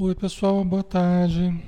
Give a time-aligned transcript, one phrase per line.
[0.00, 1.60] Oi pessoal, boa tarde.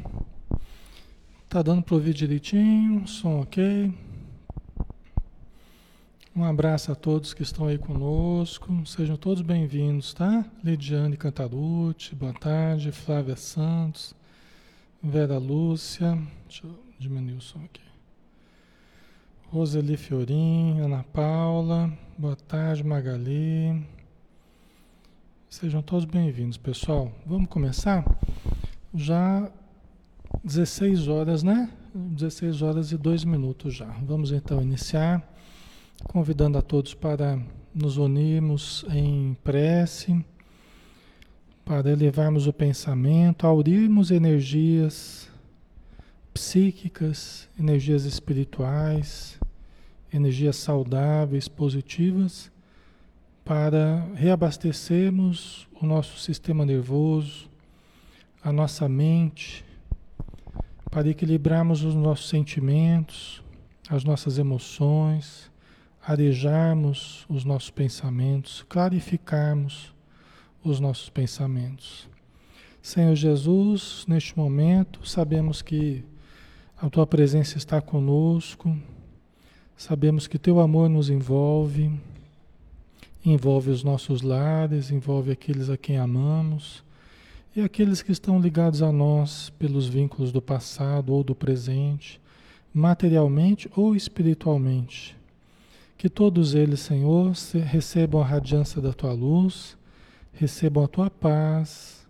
[1.48, 3.92] Tá dando para ouvir direitinho, som ok.
[6.36, 10.44] Um abraço a todos que estão aí conosco, sejam todos bem-vindos, tá?
[10.62, 12.92] Lidiane Cantarucci, boa tarde.
[12.92, 14.14] Flávia Santos,
[15.02, 17.82] Vera Lúcia, deixa eu diminuir o som aqui.
[19.48, 23.99] Roseli Fiorim, Ana Paula, boa tarde, Magali.
[25.50, 27.10] Sejam todos bem-vindos, pessoal.
[27.26, 28.04] Vamos começar?
[28.94, 29.50] Já
[30.44, 31.68] 16 horas, né?
[31.92, 33.86] 16 horas e 2 minutos já.
[34.06, 35.28] Vamos então iniciar,
[36.04, 37.36] convidando a todos para
[37.74, 40.24] nos unirmos em prece,
[41.64, 45.28] para elevarmos o pensamento, aurirmos energias
[46.32, 49.36] psíquicas, energias espirituais,
[50.12, 52.52] energias saudáveis, positivas
[53.50, 57.50] para reabastecermos o nosso sistema nervoso,
[58.44, 59.64] a nossa mente,
[60.88, 63.42] para equilibrarmos os nossos sentimentos,
[63.88, 65.50] as nossas emoções,
[66.00, 69.92] arejarmos os nossos pensamentos, clarificarmos
[70.62, 72.08] os nossos pensamentos.
[72.80, 76.04] Senhor Jesus, neste momento, sabemos que
[76.80, 78.78] a tua presença está conosco,
[79.76, 81.98] sabemos que teu amor nos envolve
[83.24, 86.82] envolve os nossos lares, envolve aqueles a quem amamos
[87.54, 92.20] e aqueles que estão ligados a nós pelos vínculos do passado ou do presente,
[92.72, 95.16] materialmente ou espiritualmente.
[95.98, 97.32] Que todos eles, Senhor,
[97.66, 99.76] recebam a radiância da tua luz,
[100.32, 102.06] recebam a tua paz,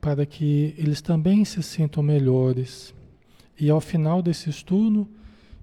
[0.00, 2.94] para que eles também se sintam melhores.
[3.58, 5.06] E ao final desse estudo,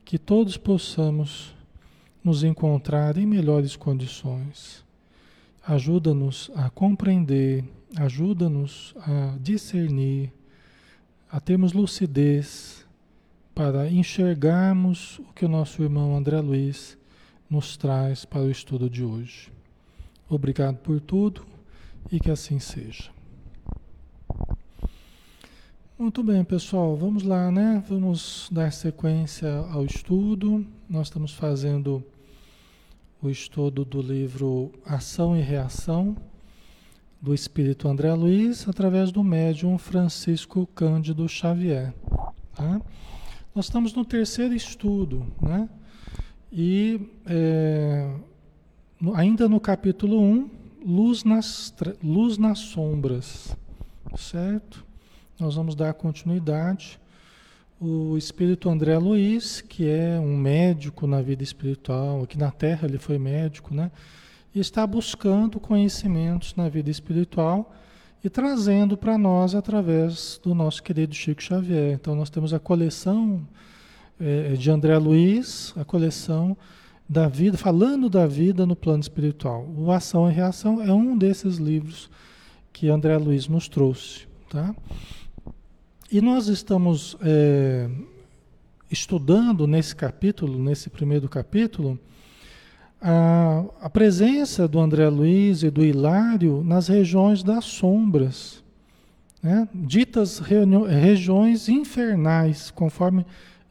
[0.06, 1.53] que todos possamos
[2.24, 4.84] nos encontrar em melhores condições.
[5.66, 7.63] Ajuda-nos a compreender,
[7.96, 10.31] ajuda-nos a discernir,
[11.31, 12.85] a termos lucidez
[13.53, 16.97] para enxergarmos o que o nosso irmão André Luiz
[17.50, 19.52] nos traz para o estudo de hoje.
[20.29, 21.46] Obrigado por tudo
[22.12, 23.19] e que assim seja.
[26.00, 27.84] Muito bem, pessoal, vamos lá, né?
[27.90, 30.66] Vamos dar sequência ao estudo.
[30.90, 32.02] Nós estamos fazendo
[33.22, 36.16] o estudo do livro Ação e Reação
[37.22, 41.94] do Espírito André Luiz através do médium Francisco Cândido Xavier.
[42.56, 42.82] Tá?
[43.53, 45.68] Nós estamos no terceiro estudo, né?
[46.50, 48.09] E é,
[49.16, 50.50] ainda no capítulo 1,
[50.85, 53.53] luz nas, luz nas sombras,
[54.16, 54.88] certo?
[55.40, 57.00] Nós vamos dar continuidade.
[57.80, 62.97] O espírito André Luiz, que é um médico na vida espiritual, aqui na Terra ele
[62.97, 63.90] foi médico, né?
[64.53, 67.74] E está buscando conhecimentos na vida espiritual
[68.22, 71.94] e trazendo para nós através do nosso querido Chico Xavier.
[71.94, 73.47] Então nós temos a coleção
[74.20, 76.58] é, de André Luiz, a coleção
[77.08, 79.66] da vida, falando da vida no plano espiritual.
[79.78, 82.09] O Ação e Reação é um desses livros
[82.74, 84.76] que André Luiz nos trouxe, tá?
[86.11, 87.88] E nós estamos é,
[88.90, 92.00] estudando nesse capítulo, nesse primeiro capítulo,
[93.00, 98.64] a, a, presença do André Luiz e do Hilário nas regiões das sombras,
[99.44, 99.70] né?
[99.72, 103.23] ditas regiões infernais, conforme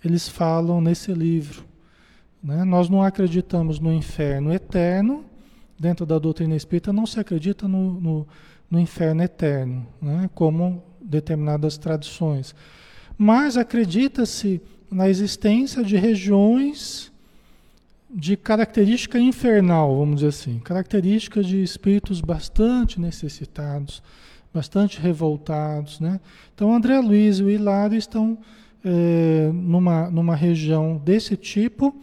[0.04, 1.64] eles falam nesse livro.
[2.40, 2.62] Né?
[2.62, 5.24] Nós não acreditamos no inferno eterno,
[5.76, 8.28] dentro da doutrina espírita não se acredita no, no,
[8.70, 10.30] no inferno eterno, né?
[10.36, 12.54] como determinadas tradições.
[13.16, 14.60] Mas acredita-se
[14.90, 17.10] na existência de regiões
[18.10, 24.02] de característica infernal, vamos dizer assim, características de espíritos bastante necessitados,
[24.52, 26.20] bastante revoltados, né?
[26.54, 28.38] Então André Luiz e o Hilário estão
[28.84, 31.94] é, numa, numa região desse tipo,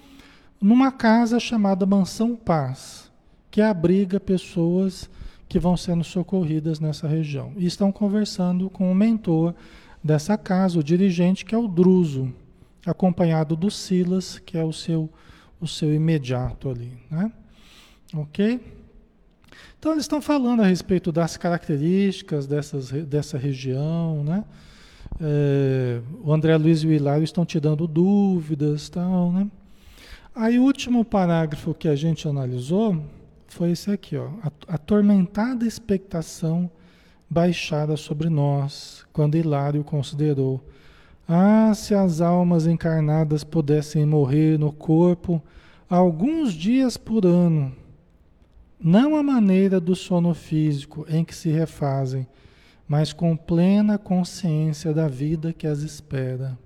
[0.61, 3.11] numa casa chamada Mansão Paz,
[3.49, 5.09] que abriga pessoas
[5.47, 7.53] que vão sendo socorridas nessa região.
[7.57, 9.53] E estão conversando com o mentor
[10.03, 12.33] dessa casa, o dirigente, que é o Druso,
[12.85, 15.09] acompanhado do Silas, que é o seu,
[15.59, 16.91] o seu imediato ali.
[17.09, 17.31] Né?
[18.13, 18.59] Ok?
[19.79, 24.43] Então eles estão falando a respeito das características dessas, dessa região, né?
[25.21, 29.47] É, o André Luiz e o Hilário estão te dando dúvidas, tal, né?
[30.35, 33.01] Aí o último parágrafo que a gente analisou
[33.55, 34.27] foi esse aqui, ó.
[34.43, 36.69] A atormentada expectação
[37.29, 40.61] baixada sobre nós, quando Hilário considerou:
[41.25, 45.41] Ah, se as almas encarnadas pudessem morrer no corpo
[45.89, 47.73] alguns dias por ano,
[48.77, 52.27] não a maneira do sono físico em que se refazem,
[52.85, 56.57] mas com plena consciência da vida que as espera.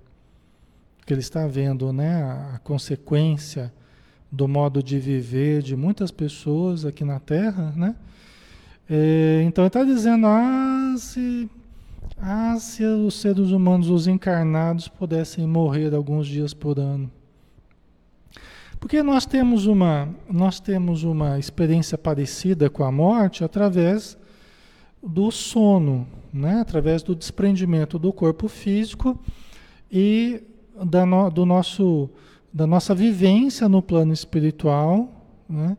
[1.06, 2.20] Que ele está vendo, né,
[2.52, 3.72] a consequência
[4.30, 7.96] do modo de viver de muitas pessoas aqui na Terra, né?
[8.88, 11.48] É, então ele está dizendo, ah, se,
[12.18, 17.10] ah, se os seres humanos, os encarnados, pudessem morrer alguns dias por ano.
[18.80, 24.16] Porque nós temos uma, nós temos uma experiência parecida com a morte através
[25.02, 26.60] do sono, né?
[26.60, 29.18] através do desprendimento do corpo físico
[29.92, 30.42] e
[30.84, 32.08] da, no, do nosso,
[32.52, 35.20] da nossa vivência no plano espiritual
[35.50, 35.76] né?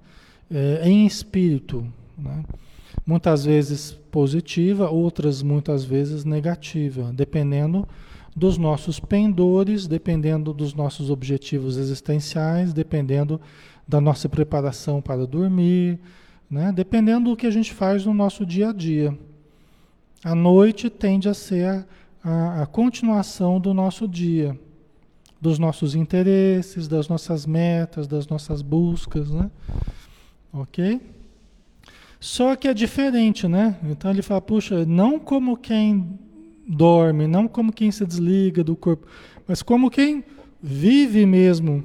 [0.50, 1.88] É, em espírito.
[2.18, 2.44] Né?
[3.06, 7.88] Muitas vezes positiva, outras muitas vezes negativa, dependendo
[8.36, 13.40] dos nossos pendores, dependendo dos nossos objetivos existenciais, dependendo
[13.88, 16.00] da nossa preparação para dormir,
[16.50, 16.72] né?
[16.74, 19.18] dependendo do que a gente faz no nosso dia a dia.
[20.24, 21.86] A noite tende a ser a,
[22.24, 24.58] a, a continuação do nosso dia,
[25.42, 29.50] dos nossos interesses, das nossas metas, das nossas buscas, né?
[30.54, 31.02] Ok?
[32.20, 33.76] Só que é diferente, né?
[33.84, 36.20] Então ele fala, puxa, não como quem
[36.68, 39.08] dorme, não como quem se desliga do corpo,
[39.48, 40.24] mas como quem
[40.62, 41.84] vive mesmo,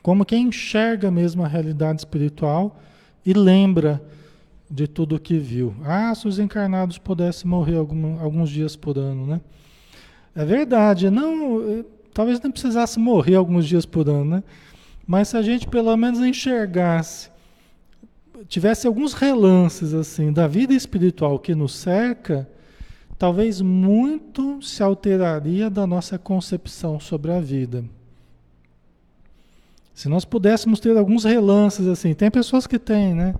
[0.00, 2.80] como quem enxerga mesmo a realidade espiritual
[3.26, 4.00] e lembra
[4.70, 5.74] de tudo o que viu.
[5.84, 9.40] Ah, se os encarnados pudessem morrer algum, alguns dias por ano, né?
[10.36, 14.42] É verdade, não, eh, talvez não precisasse morrer alguns dias por ano, né?
[15.06, 17.30] Mas se a gente pelo menos enxergasse,
[18.48, 22.48] tivesse alguns relances assim da vida espiritual que nos cerca,
[23.18, 27.84] talvez muito se alteraria da nossa concepção sobre a vida.
[29.92, 33.34] Se nós pudéssemos ter alguns relances assim, tem pessoas que têm, né?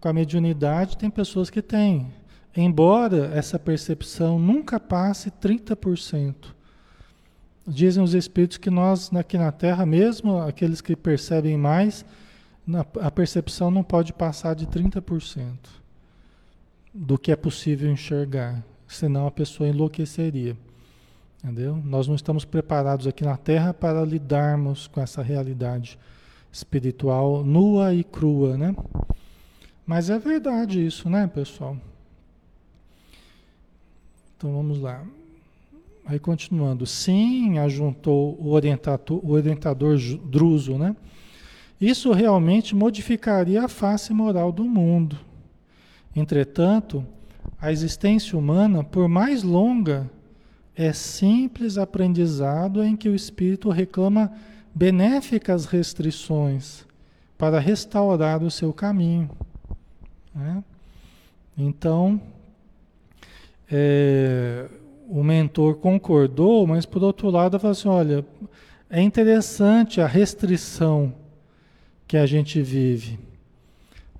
[0.00, 2.08] Com a mediunidade, tem pessoas que têm.
[2.56, 6.34] Embora essa percepção nunca passe 30%.
[7.66, 12.04] Dizem os espíritos que nós aqui na Terra, mesmo aqueles que percebem mais,
[13.00, 15.52] a percepção não pode passar de 30%
[16.92, 20.56] do que é possível enxergar senão a pessoa enlouqueceria.
[21.42, 21.76] Entendeu?
[21.84, 25.98] Nós não estamos preparados aqui na Terra para lidarmos com essa realidade
[26.52, 28.76] espiritual nua e crua, né?
[29.84, 31.76] Mas é verdade isso, né, pessoal?
[34.36, 35.04] Então vamos lá.
[36.04, 36.86] Aí continuando.
[36.86, 40.96] Sim, ajuntou o orientador, o orientador Druso, né?
[41.80, 45.18] Isso realmente modificaria a face moral do mundo.
[46.14, 47.04] Entretanto,
[47.60, 50.10] a existência humana, por mais longa,
[50.76, 54.32] é simples aprendizado em que o espírito reclama
[54.74, 56.86] benéficas restrições
[57.36, 59.30] para restaurar o seu caminho.
[60.34, 60.62] Né?
[61.58, 62.20] Então,
[63.70, 64.68] é,
[65.08, 68.26] o mentor concordou, mas por outro lado, falou assim: olha,
[68.88, 71.14] é interessante a restrição
[72.06, 73.18] que a gente vive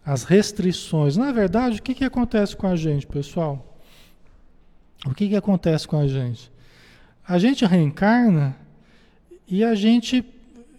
[0.04, 1.16] as restrições.
[1.16, 3.78] Na verdade, o que, que acontece com a gente, pessoal?
[5.06, 6.50] O que, que acontece com a gente?
[7.26, 8.56] A gente reencarna
[9.46, 10.24] e a gente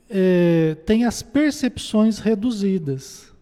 [0.09, 3.33] é, tem as percepções reduzidas.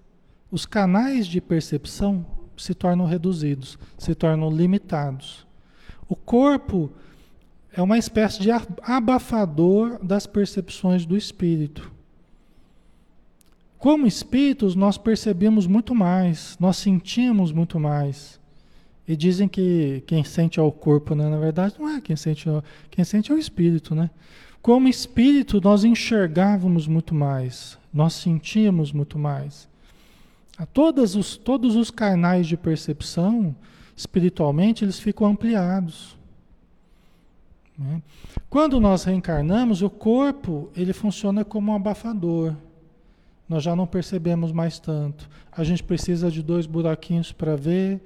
[0.51, 2.25] Os canais de percepção
[2.57, 5.47] se tornam reduzidos, se tornam limitados.
[6.11, 6.91] O corpo
[7.71, 8.49] é uma espécie de
[8.81, 11.89] abafador das percepções do espírito.
[13.77, 18.41] Como espíritos, nós percebemos muito mais, nós sentimos muito mais.
[19.07, 21.29] E dizem que quem sente é o corpo, né?
[21.29, 22.45] Na verdade, não é quem sente,
[22.89, 24.09] quem sente é o espírito, né?
[24.61, 29.65] Como espírito, nós enxergávamos muito mais, nós sentíamos muito mais.
[30.57, 33.55] A todos os, todos os canais de percepção,
[34.01, 36.17] espiritualmente, eles ficam ampliados.
[37.77, 38.01] Né?
[38.49, 42.55] Quando nós reencarnamos, o corpo ele funciona como um abafador
[43.51, 45.29] nós já não percebemos mais tanto.
[45.51, 48.01] A gente precisa de dois buraquinhos para ver,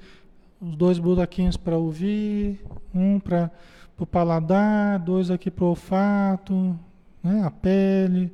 [0.59, 3.51] os dois buraquinhos para ouvir, um para
[3.95, 6.75] o paladar, dois aqui para o olfato,
[7.23, 8.33] né, a pele.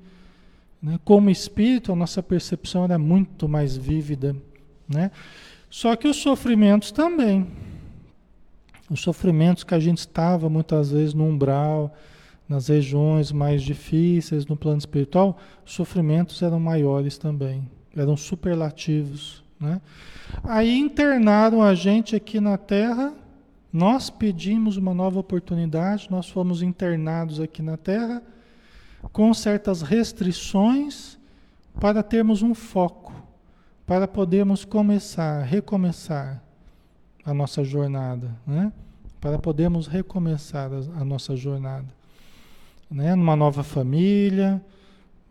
[0.81, 0.97] Né?
[1.03, 4.33] Como espírito, a nossa percepção era muito mais vívida.
[4.87, 5.11] Né?
[5.71, 7.47] Só que os sofrimentos também.
[8.89, 11.95] Os sofrimentos que a gente estava muitas vezes no umbral,
[12.47, 19.41] nas regiões mais difíceis no plano espiritual, os sofrimentos eram maiores também, eram superlativos.
[19.57, 19.79] Né?
[20.43, 23.13] Aí internaram a gente aqui na Terra,
[23.71, 28.21] nós pedimos uma nova oportunidade, nós fomos internados aqui na Terra
[29.13, 31.17] com certas restrições
[31.79, 33.13] para termos um foco,
[33.85, 36.41] para podermos começar, recomeçar.
[37.23, 38.71] a nossa jornada, né?
[39.19, 41.87] Para podermos recomeçar a, a nossa jornada,
[42.89, 43.13] né?
[43.15, 44.61] Numa nova família,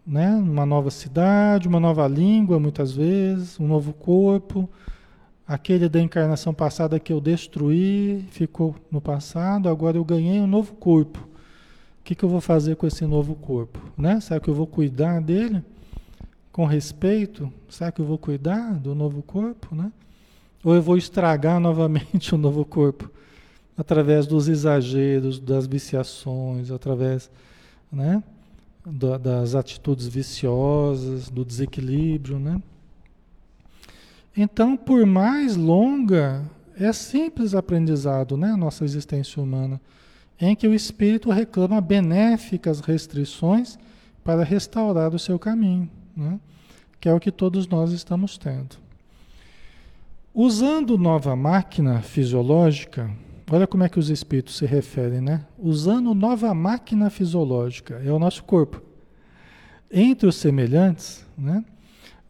[0.06, 0.30] né?
[0.30, 4.68] Numa nova cidade, uma nova língua, muitas vezes, um novo corpo.
[5.46, 10.74] Aquele da encarnação passada que eu destruí ficou no passado, agora eu ganhei um novo
[10.74, 11.18] corpo.
[12.00, 13.80] O que, que eu vou fazer com esse novo corpo?
[13.98, 14.20] Né?
[14.20, 15.62] Será que eu vou cuidar dele
[16.52, 17.52] com respeito?
[17.68, 19.74] Será que eu vou cuidar do novo corpo?
[19.74, 19.92] Né?
[20.64, 23.10] Ou eu vou estragar novamente o novo corpo
[23.76, 27.30] através dos exageros, das viciações, através
[27.90, 28.22] né,
[28.84, 32.60] das atitudes viciosas, do desequilíbrio, né?
[34.36, 36.44] Então, por mais longa,
[36.78, 39.80] é simples aprendizado, né, a nossa existência humana,
[40.40, 43.78] em que o espírito reclama benéficas restrições
[44.22, 46.38] para restaurar o seu caminho, né?
[47.00, 48.76] que é o que todos nós estamos tendo.
[50.34, 53.10] Usando nova máquina fisiológica,
[53.50, 55.44] olha como é que os espíritos se referem, né?
[55.58, 58.82] Usando nova máquina fisiológica, é o nosso corpo.
[59.90, 61.64] Entre os semelhantes, né?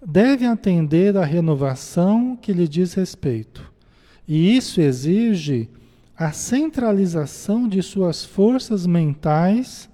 [0.05, 3.71] Deve atender à renovação que lhe diz respeito.
[4.27, 5.69] E isso exige
[6.17, 9.91] a centralização de suas forças mentais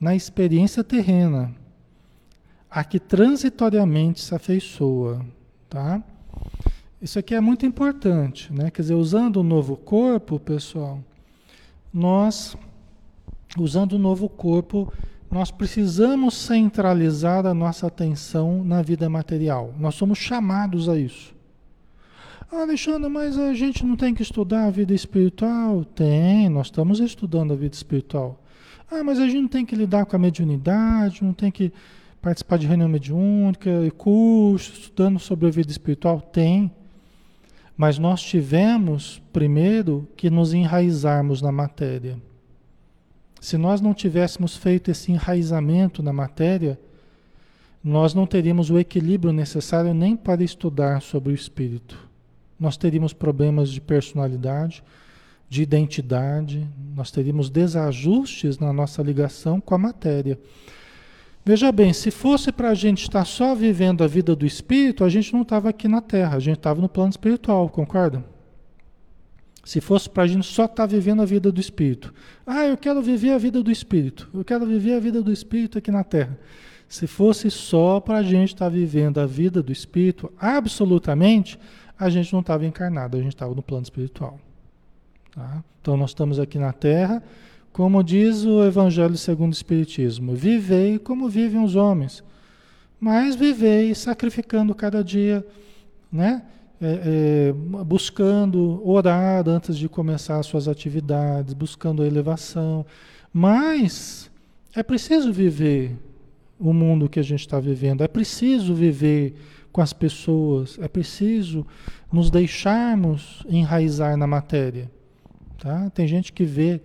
[0.00, 1.54] na experiência terrena,
[2.74, 5.24] a que transitoriamente se afeiçoa,
[5.70, 6.02] tá?
[7.00, 8.68] Isso aqui é muito importante, né?
[8.68, 10.98] Quer dizer, usando o novo corpo, pessoal,
[11.92, 12.56] nós,
[13.56, 14.92] usando o novo corpo,
[15.30, 19.72] nós precisamos centralizar a nossa atenção na vida material.
[19.78, 21.32] Nós somos chamados a isso.
[22.50, 25.84] Ah, Alexandre, mas a gente não tem que estudar a vida espiritual?
[25.84, 28.42] Tem, nós estamos estudando a vida espiritual.
[28.90, 31.72] Ah, mas a gente não tem que lidar com a mediunidade, não tem que
[32.24, 36.22] participar de reunião mediúnica, curso, estudando sobre a vida espiritual?
[36.22, 36.72] Tem.
[37.76, 42.16] Mas nós tivemos, primeiro, que nos enraizarmos na matéria.
[43.42, 46.80] Se nós não tivéssemos feito esse enraizamento na matéria,
[47.82, 52.08] nós não teríamos o equilíbrio necessário nem para estudar sobre o espírito.
[52.58, 54.82] Nós teríamos problemas de personalidade,
[55.46, 56.66] de identidade,
[56.96, 60.38] nós teríamos desajustes na nossa ligação com a matéria.
[61.44, 65.10] Veja bem, se fosse para a gente estar só vivendo a vida do espírito, a
[65.10, 68.24] gente não estava aqui na Terra, a gente estava no plano espiritual, concorda?
[69.62, 72.14] Se fosse para a gente só estar vivendo a vida do espírito.
[72.46, 75.76] Ah, eu quero viver a vida do espírito, eu quero viver a vida do espírito
[75.76, 76.38] aqui na Terra.
[76.88, 81.58] Se fosse só para a gente estar vivendo a vida do espírito, absolutamente,
[81.98, 84.38] a gente não estava encarnado, a gente estava no plano espiritual.
[85.34, 85.62] Tá?
[85.80, 87.22] Então nós estamos aqui na Terra
[87.74, 92.22] como diz o Evangelho segundo o Espiritismo, vivei como vivem os homens,
[93.00, 95.44] mas vivei sacrificando cada dia,
[96.10, 96.44] né?
[96.80, 97.52] É, é,
[97.84, 102.86] buscando orar antes de começar as suas atividades, buscando a elevação.
[103.32, 104.30] Mas
[104.72, 105.96] é preciso viver
[106.60, 109.34] o mundo que a gente está vivendo, é preciso viver
[109.72, 111.66] com as pessoas, é preciso
[112.12, 114.88] nos deixarmos enraizar na matéria.
[115.58, 115.90] Tá?
[115.90, 116.80] Tem gente que vê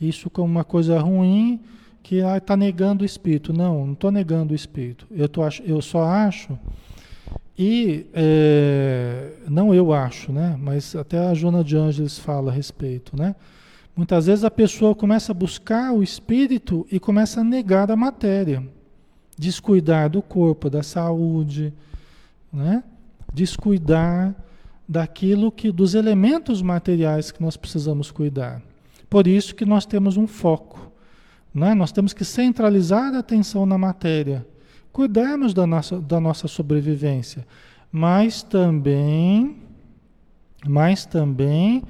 [0.00, 1.60] isso como uma coisa ruim
[2.02, 3.52] que está ah, negando o espírito.
[3.52, 5.06] Não, não estou negando o espírito.
[5.10, 6.58] Eu, tô, eu só acho,
[7.58, 10.56] e é, não eu acho, né?
[10.60, 13.16] mas até a Jona de Ângeles fala a respeito.
[13.16, 13.34] Né?
[13.96, 18.62] Muitas vezes a pessoa começa a buscar o espírito e começa a negar a matéria,
[19.38, 21.72] descuidar do corpo, da saúde,
[22.52, 22.82] né?
[23.32, 24.34] descuidar
[24.86, 28.60] daquilo que, dos elementos materiais que nós precisamos cuidar.
[29.14, 30.90] Por isso que nós temos um foco.
[31.54, 31.72] Né?
[31.72, 34.44] Nós temos que centralizar a atenção na matéria,
[34.92, 37.46] cuidarmos da nossa, da nossa sobrevivência,
[37.92, 39.62] mas também,
[40.66, 41.84] mas também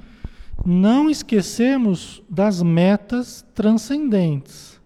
[0.63, 4.79] não esquecermos das metas transcendentes.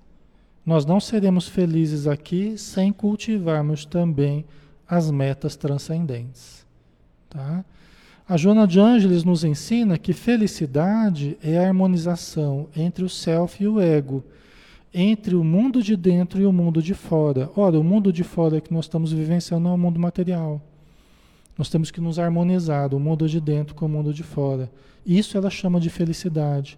[0.65, 4.45] Nós não seremos felizes aqui sem cultivarmos também
[4.87, 6.65] as metas transcendentes.
[7.29, 7.65] Tá?
[8.29, 13.67] A Joana de Ângeles nos ensina que felicidade é a harmonização entre o self e
[13.67, 14.23] o ego,
[14.93, 17.49] entre o mundo de dentro e o mundo de fora.
[17.55, 20.61] Ora, o mundo de fora que nós estamos vivenciando é o mundo material.
[21.57, 24.69] Nós temos que nos harmonizar, o mundo de dentro com o mundo de fora.
[25.03, 26.77] Isso ela chama de felicidade.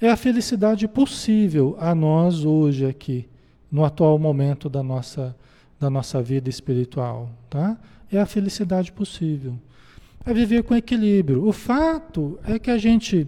[0.00, 3.28] É a felicidade possível a nós hoje aqui,
[3.72, 5.34] no atual momento da nossa,
[5.80, 7.28] da nossa vida espiritual.
[7.50, 7.76] Tá?
[8.08, 9.58] É a felicidade possível
[10.24, 11.46] é viver com equilíbrio.
[11.46, 13.26] O fato é que a gente,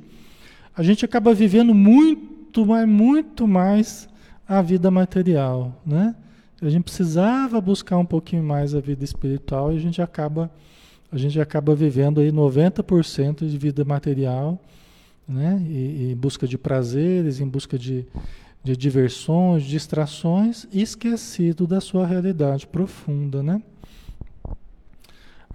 [0.77, 4.09] a gente acaba vivendo muito, mais, muito mais
[4.47, 6.15] a vida material, né?
[6.63, 10.51] A gente precisava buscar um pouquinho mais a vida espiritual e a gente acaba
[11.15, 14.61] a gente acaba vivendo aí 90% de vida material,
[15.29, 15.65] né?
[15.69, 18.05] E, em busca de prazeres, em busca de,
[18.65, 23.63] de diversões, distrações, esquecido da sua realidade profunda, né?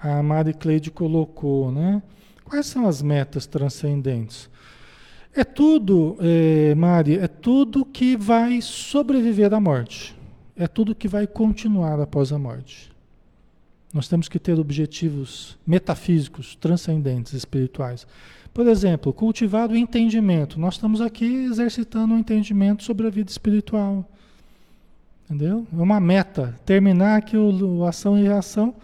[0.01, 2.01] A Mari Cleide colocou, né?
[2.45, 4.49] Quais são as metas transcendentes?
[5.35, 10.15] É tudo, é, Mari, é tudo que vai sobreviver à morte.
[10.55, 12.91] É tudo que vai continuar após a morte.
[13.93, 18.05] Nós temos que ter objetivos metafísicos, transcendentes, espirituais.
[18.53, 20.59] Por exemplo, cultivar o entendimento.
[20.59, 24.05] Nós estamos aqui exercitando o um entendimento sobre a vida espiritual.
[25.25, 25.65] Entendeu?
[25.71, 26.55] É uma meta.
[26.65, 28.75] Terminar aqui o, o ação e reação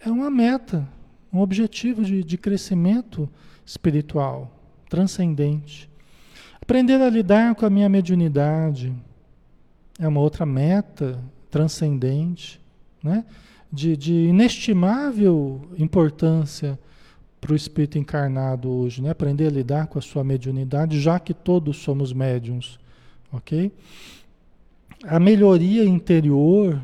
[0.00, 0.88] é uma meta,
[1.32, 3.28] um objetivo de, de crescimento
[3.64, 4.50] espiritual,
[4.88, 5.88] transcendente.
[6.60, 8.92] Aprender a lidar com a minha mediunidade
[9.98, 12.60] é uma outra meta transcendente,
[13.02, 13.24] né?
[13.72, 16.78] de, de inestimável importância
[17.40, 19.10] para o espírito encarnado hoje, né?
[19.10, 22.78] Aprender a lidar com a sua mediunidade, já que todos somos médiums,
[23.32, 23.72] ok?
[25.04, 26.78] A melhoria interior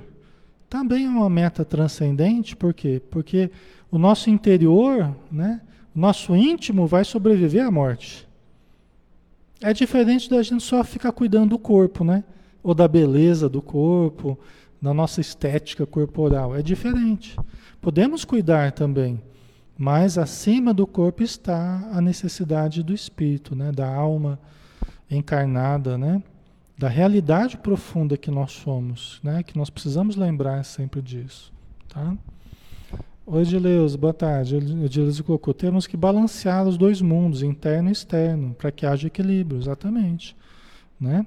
[0.69, 3.01] também é uma meta transcendente, por quê?
[3.11, 3.51] Porque
[3.91, 5.61] o nosso interior, né?
[5.95, 8.27] O nosso íntimo vai sobreviver à morte.
[9.61, 12.25] É diferente da gente só ficar cuidando do corpo, né?
[12.63, 14.39] Ou da beleza do corpo,
[14.81, 16.55] na nossa estética corporal.
[16.55, 17.37] É diferente.
[17.81, 19.23] Podemos cuidar também,
[19.79, 23.71] mas acima do corpo está a necessidade do espírito, né?
[23.73, 24.39] da alma
[25.11, 26.23] encarnada, né?
[26.79, 29.43] Da realidade profunda que nós somos, né?
[29.43, 31.53] que nós precisamos lembrar sempre disso.
[31.89, 32.17] Tá?
[33.25, 34.57] Oi, Edileus, boa tarde.
[34.57, 39.59] Edileus colocou, temos que balancear os dois mundos, interno e externo, para que haja equilíbrio,
[39.59, 40.37] exatamente.
[41.01, 41.27] Né?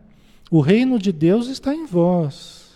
[0.52, 2.70] O reino de Deus está em vós,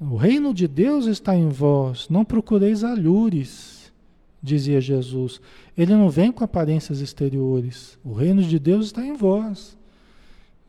[0.00, 3.92] o reino de Deus está em vós, não procureis alhures,
[4.42, 5.40] dizia Jesus.
[5.76, 7.98] Ele não vem com aparências exteriores.
[8.02, 9.76] O reino de Deus está em vós.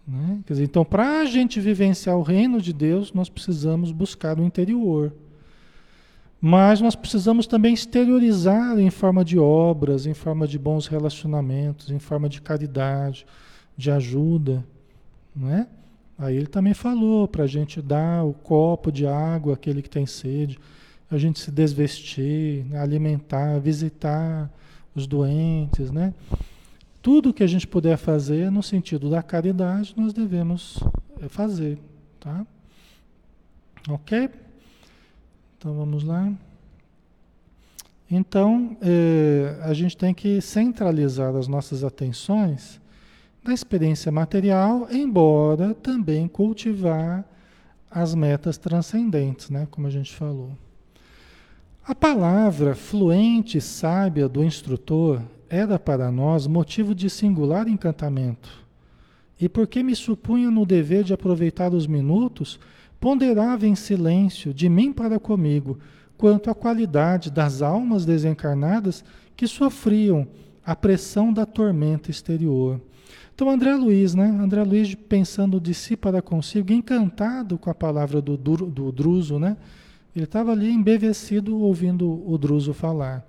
[0.08, 0.40] Né?
[0.46, 5.14] Dizer, então, para a gente vivenciar o reino de Deus, nós precisamos buscar o interior.
[6.40, 12.00] Mas nós precisamos também exteriorizar em forma de obras, em forma de bons relacionamentos, em
[12.00, 13.28] forma de caridade,
[13.78, 14.66] de ajuda.
[15.36, 15.68] Não é?
[16.18, 20.06] Aí ele também falou para a gente dar o copo de água àquele que tem
[20.06, 20.60] sede,
[21.10, 24.50] a gente se desvestir, né, alimentar, visitar
[24.96, 26.14] os doentes, né?
[27.02, 30.80] Tudo que a gente puder fazer no sentido da caridade, nós devemos
[31.20, 31.80] eh, fazer,
[32.20, 32.46] tá?
[33.90, 34.30] Ok?
[35.58, 36.32] Então vamos lá.
[38.10, 42.80] Então, eh, a gente tem que centralizar as nossas atenções
[43.44, 47.26] da experiência material, embora também cultivar
[47.90, 50.52] as metas transcendentes, né, como a gente falou.
[51.84, 58.50] A palavra fluente e sábia do instrutor era para nós motivo de singular encantamento.
[59.40, 62.60] E porque me supunha no dever de aproveitar os minutos,
[63.00, 65.78] ponderava em silêncio, de mim para comigo,
[66.18, 69.04] quanto à qualidade das almas desencarnadas
[69.36, 70.26] que sofriam
[70.66, 72.80] a pressão da tormenta exterior
[73.42, 74.26] então, André Luiz, né?
[74.26, 79.40] André Luiz pensando de si para consigo, encantado com a palavra do, do, do Druso,
[79.40, 79.58] né?
[80.16, 83.26] Ele estava ali embevecido ouvindo o Druso falar.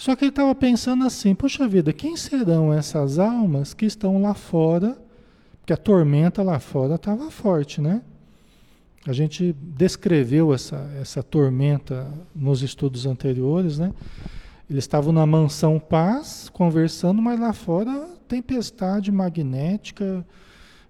[0.00, 4.32] Só que ele estava pensando assim: poxa vida, quem serão essas almas que estão lá
[4.32, 4.96] fora?
[5.60, 8.00] Porque a tormenta lá fora estava forte, né?
[9.06, 13.92] A gente descreveu essa, essa tormenta nos estudos anteriores, né?
[14.70, 20.24] Eles estavam na mansão paz, conversando, mas lá fora tempestade magnética,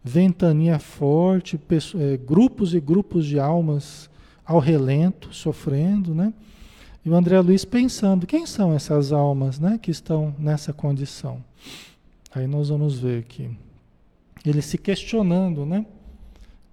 [0.04, 4.08] ventania forte, pessoas, é, grupos e grupos de almas
[4.46, 6.32] ao relento, sofrendo, né?
[7.04, 11.42] E o André Luiz pensando, quem são essas almas, né, que estão nessa condição?
[12.34, 13.50] Aí nós vamos ver aqui.
[14.44, 15.84] Ele se questionando, né?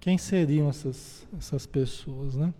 [0.00, 2.52] Quem seriam essas, essas pessoas, né?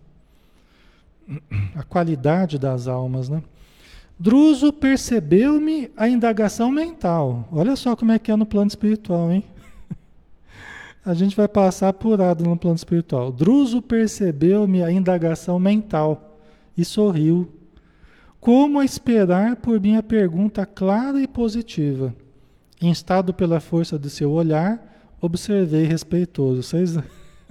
[1.75, 3.41] A qualidade das almas, né?
[4.19, 7.47] Druso percebeu-me a indagação mental.
[7.51, 9.45] Olha só como é que é no plano espiritual, hein?
[11.05, 13.31] A gente vai passar apurado no plano espiritual.
[13.31, 16.37] Druso percebeu-me a indagação mental
[16.77, 17.49] e sorriu.
[18.39, 22.15] Como a esperar por minha pergunta clara e positiva?
[22.81, 24.81] Instado pela força de seu olhar,
[25.19, 26.63] observei respeitoso.
[26.63, 26.97] Vocês,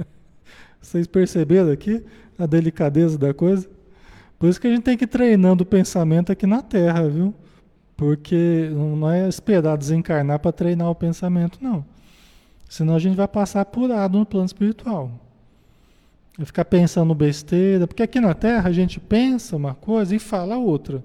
[0.81, 2.03] vocês perceberam aqui
[2.39, 3.69] a delicadeza da coisa?
[4.39, 7.35] Por isso que a gente tem que ir treinando o pensamento aqui na Terra, viu?
[7.95, 11.85] Porque não é esperar desencarnar para treinar o pensamento, não.
[12.69, 15.11] Senão a gente vai passar apurado no plano espiritual.
[16.47, 21.03] Ficar pensando besteira, porque aqui na Terra a gente pensa uma coisa e fala outra.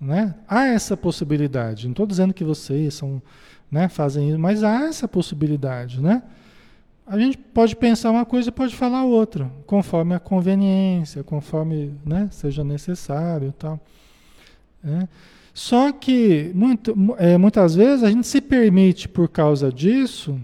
[0.00, 0.34] Né?
[0.46, 1.86] Há essa possibilidade.
[1.86, 3.22] Não estou dizendo que vocês são,
[3.70, 6.00] né, fazem isso, mas há essa possibilidade.
[6.00, 6.22] Né?
[7.06, 12.28] A gente pode pensar uma coisa e pode falar outra, conforme a conveniência, conforme né,
[12.30, 13.80] seja necessário e tal.
[14.82, 15.08] Né?
[15.52, 20.38] Só que muito, é, muitas vezes a gente se permite, por causa disso,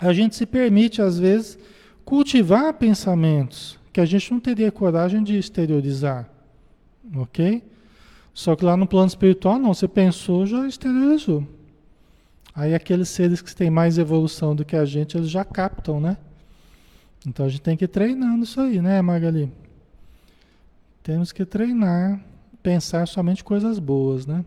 [0.00, 1.58] a gente se permite, às vezes,
[2.06, 6.30] cultivar pensamentos que a gente não teria coragem de exteriorizar.
[7.16, 7.62] Ok?
[8.32, 11.46] Só que lá no plano espiritual, não, você pensou, já exteriorizou.
[12.54, 16.16] Aí aqueles seres que têm mais evolução do que a gente, eles já captam, né?
[17.26, 19.52] Então a gente tem que ir treinando isso aí, né, Magali?
[21.02, 22.20] Temos que treinar,
[22.62, 24.44] pensar somente coisas boas, né?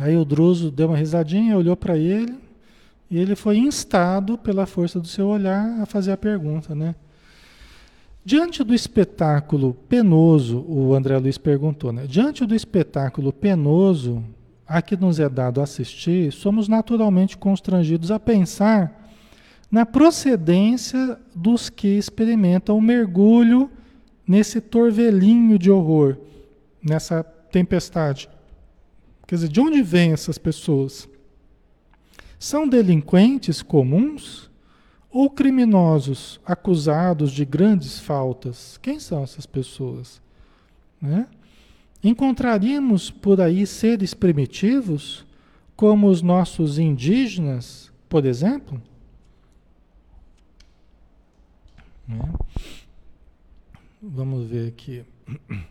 [0.00, 2.47] Aí o Druso deu uma risadinha, olhou para ele,
[3.10, 6.94] e ele foi instado pela força do seu olhar a fazer a pergunta, né?
[8.24, 12.06] Diante do espetáculo penoso, o André Luiz perguntou, né?
[12.06, 14.22] Diante do espetáculo penoso
[14.66, 19.10] a que nos é dado assistir, somos naturalmente constrangidos a pensar
[19.70, 23.70] na procedência dos que experimentam o mergulho
[24.26, 26.18] nesse torvelinho de horror,
[26.82, 28.28] nessa tempestade.
[29.26, 31.08] Quer dizer, de onde vêm essas pessoas?
[32.38, 34.48] São delinquentes comuns
[35.10, 38.78] ou criminosos acusados de grandes faltas?
[38.78, 40.22] Quem são essas pessoas?
[41.00, 41.26] Né?
[42.02, 45.26] Encontraríamos por aí seres primitivos,
[45.74, 48.80] como os nossos indígenas, por exemplo?
[52.06, 52.32] Né?
[54.00, 55.04] Vamos ver aqui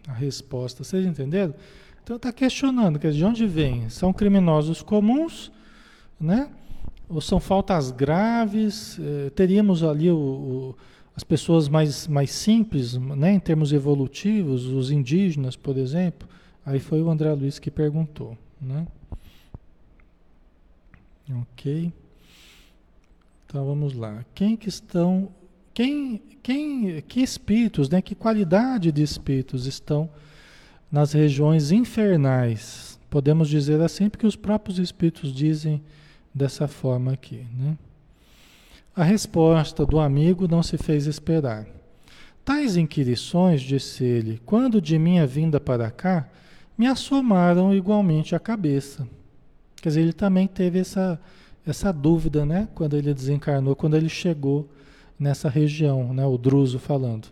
[0.08, 0.84] a resposta.
[0.84, 1.56] Vocês entenderam?
[2.04, 3.90] Então está questionando, quer dizer, de onde vem?
[3.90, 5.52] São criminosos comuns
[6.20, 6.50] né?
[7.10, 9.00] Ou são faltas graves?
[9.00, 10.76] Eh, teríamos ali o, o,
[11.16, 13.34] as pessoas mais, mais simples, né?
[13.34, 16.28] Em termos evolutivos, os indígenas, por exemplo.
[16.66, 18.86] Aí foi o André Luiz que perguntou, né?
[21.42, 21.92] Ok.
[23.46, 24.26] Então vamos lá.
[24.36, 25.30] Quem que estão,
[25.74, 28.02] quem, quem, que espíritos, né?
[28.02, 30.10] Que qualidade de espíritos estão
[30.92, 33.00] nas regiões infernais?
[33.10, 35.82] Podemos dizer assim, porque os próprios espíritos dizem
[36.38, 37.46] dessa forma aqui.
[37.58, 37.78] Né?
[38.96, 41.68] A resposta do amigo não se fez esperar.
[42.46, 46.30] Tais inquirições, disse ele, quando de minha vinda para cá,
[46.78, 49.08] me assomaram igualmente a cabeça.
[49.82, 51.20] Quer dizer, ele também teve essa,
[51.66, 52.68] essa dúvida, né?
[52.74, 54.70] Quando ele desencarnou, quando ele chegou
[55.20, 56.26] nessa região, né?
[56.26, 57.28] O Druso falando.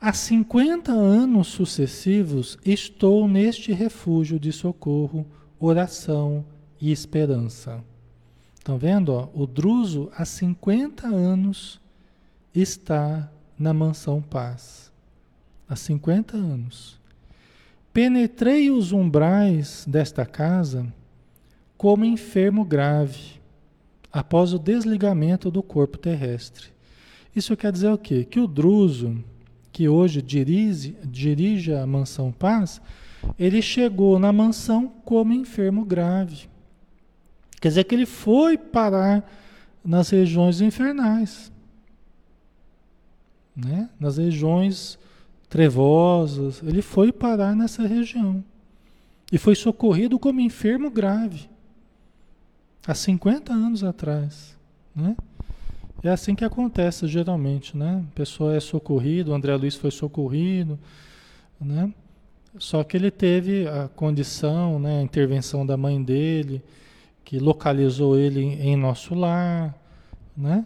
[0.00, 5.26] Há 50 anos sucessivos estou neste refúgio de socorro,
[5.58, 6.44] oração
[6.80, 7.84] e esperança.
[8.68, 9.14] Estão vendo?
[9.14, 9.30] Ó?
[9.32, 11.80] O Druso, há 50 anos,
[12.54, 14.92] está na mansão paz.
[15.66, 17.00] Há 50 anos.
[17.94, 20.86] Penetrei os umbrais desta casa
[21.78, 23.40] como enfermo grave,
[24.12, 26.66] após o desligamento do corpo terrestre.
[27.34, 28.22] Isso quer dizer o quê?
[28.22, 29.24] Que o Druso,
[29.72, 32.82] que hoje dirige, dirige a mansão paz,
[33.38, 36.50] ele chegou na mansão como enfermo grave.
[37.60, 39.28] Quer dizer que ele foi parar
[39.84, 41.50] nas regiões infernais,
[43.56, 43.88] né?
[43.98, 44.98] nas regiões
[45.48, 46.62] trevosas.
[46.62, 48.44] Ele foi parar nessa região.
[49.32, 51.48] E foi socorrido como enfermo grave.
[52.86, 54.56] Há 50 anos atrás.
[54.94, 55.16] Né?
[56.02, 58.04] É assim que acontece geralmente, né?
[58.08, 60.78] A pessoa é socorrido, o André Luiz foi socorrido,
[61.60, 61.92] né?
[62.56, 66.62] Só que ele teve a condição, né, a intervenção da mãe dele,
[67.28, 69.76] que localizou ele em nosso lar,
[70.34, 70.64] né?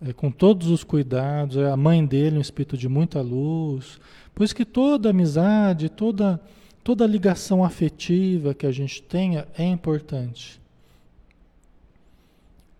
[0.00, 3.98] É, com todos os cuidados, é a mãe dele, um espírito de muita luz.
[4.32, 6.40] Por isso que toda amizade, toda,
[6.84, 10.60] toda ligação afetiva que a gente tenha é importante.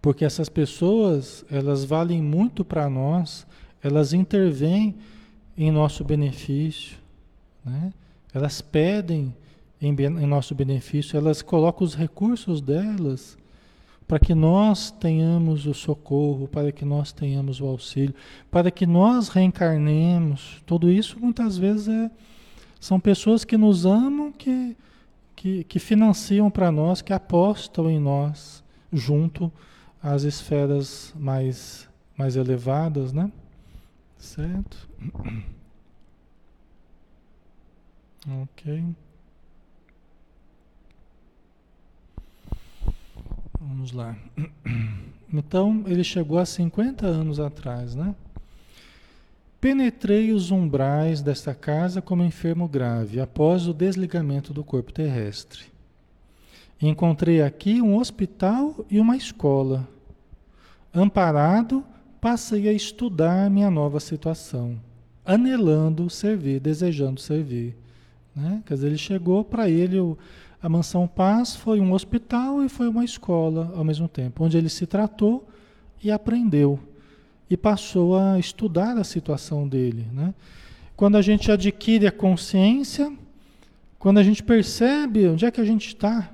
[0.01, 3.44] Porque essas pessoas, elas valem muito para nós,
[3.83, 4.94] elas intervêm
[5.59, 6.96] em nosso benefício,
[7.64, 7.92] né?
[8.33, 9.35] elas pedem
[9.80, 13.38] em, em nosso benefício, elas colocam os recursos delas
[14.06, 18.12] para que nós tenhamos o socorro, para que nós tenhamos o auxílio,
[18.50, 20.60] para que nós reencarnemos.
[20.66, 22.10] Tudo isso muitas vezes é,
[22.80, 24.76] são pessoas que nos amam, que,
[25.36, 29.50] que, que financiam para nós, que apostam em nós, junto
[30.02, 31.88] às esferas mais,
[32.18, 33.30] mais elevadas, né?
[34.18, 34.88] Certo?
[38.42, 38.84] Ok.
[43.61, 44.16] Vamos lá.
[45.33, 48.16] Então, ele chegou há 50 anos atrás, né?
[49.61, 55.66] Penetrei os umbrais desta casa como enfermo grave após o desligamento do corpo terrestre.
[56.83, 59.87] Encontrei aqui um hospital e uma escola.
[60.92, 61.85] Amparado,
[62.20, 64.81] passei a estudar minha nova situação,
[65.25, 67.77] anelando servir, desejando servir.
[68.35, 68.62] Né?
[68.66, 70.18] Quer dizer, ele chegou para ele, o,
[70.62, 74.68] a Mansão Paz foi um hospital e foi uma escola ao mesmo tempo, onde ele
[74.68, 75.49] se tratou
[76.03, 76.79] e aprendeu
[77.49, 80.07] e passou a estudar a situação dele.
[80.12, 80.35] Né?
[80.96, 83.12] Quando a gente adquire a consciência,
[83.99, 86.31] quando a gente percebe onde é que a gente está,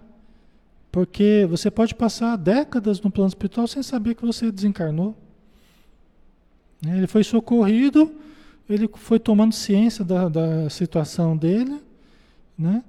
[0.91, 5.15] porque você pode passar décadas no plano espiritual sem saber que você desencarnou.
[6.85, 6.99] Né?
[6.99, 8.13] Ele foi socorrido,
[8.69, 11.81] ele foi tomando ciência da, da situação dele,
[12.59, 12.83] né?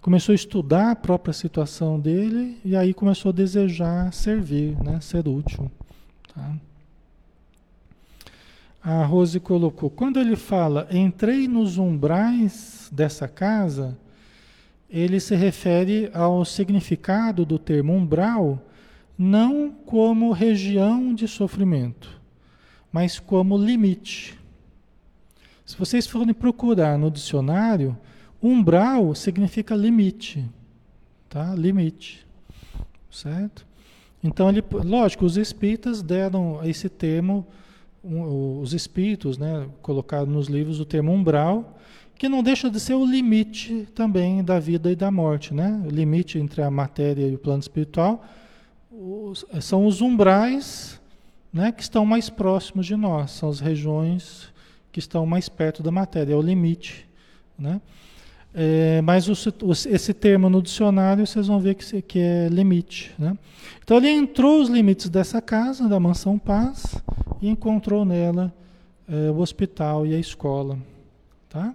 [0.00, 5.00] Começou a estudar a própria situação dele e aí começou a desejar servir, né?
[5.00, 5.70] ser útil.
[6.34, 6.54] Tá?
[8.82, 13.98] a Rose colocou, quando ele fala entrei nos umbrais dessa casa,
[14.88, 18.58] ele se refere ao significado do termo umbral
[19.18, 22.18] não como região de sofrimento,
[22.90, 24.38] mas como limite.
[25.66, 27.94] Se vocês forem procurar no dicionário,
[28.42, 30.44] umbral significa limite,
[31.28, 31.54] tá?
[31.54, 32.26] Limite,
[33.10, 33.66] certo?
[34.22, 37.46] Então ele, lógico, os espíritas deram esse termo
[38.02, 41.78] um, os espíritos, né, colocado nos livros o termo umbral,
[42.16, 45.80] que não deixa de ser o limite também da vida e da morte, né?
[45.86, 48.24] O limite entre a matéria e o plano espiritual
[48.90, 51.00] os, são os umbrais,
[51.52, 54.52] né, que estão mais próximos de nós, são as regiões
[54.90, 57.06] que estão mais perto da matéria, é o limite,
[57.58, 57.80] né?
[58.60, 59.34] É, mas o,
[59.88, 63.14] esse termo no dicionário vocês vão ver que, que é limite.
[63.16, 63.38] Né?
[63.80, 66.96] Então ele entrou os limites dessa casa, da mansão Paz,
[67.40, 68.52] e encontrou nela
[69.08, 70.76] é, o hospital e a escola.
[71.48, 71.72] Tá?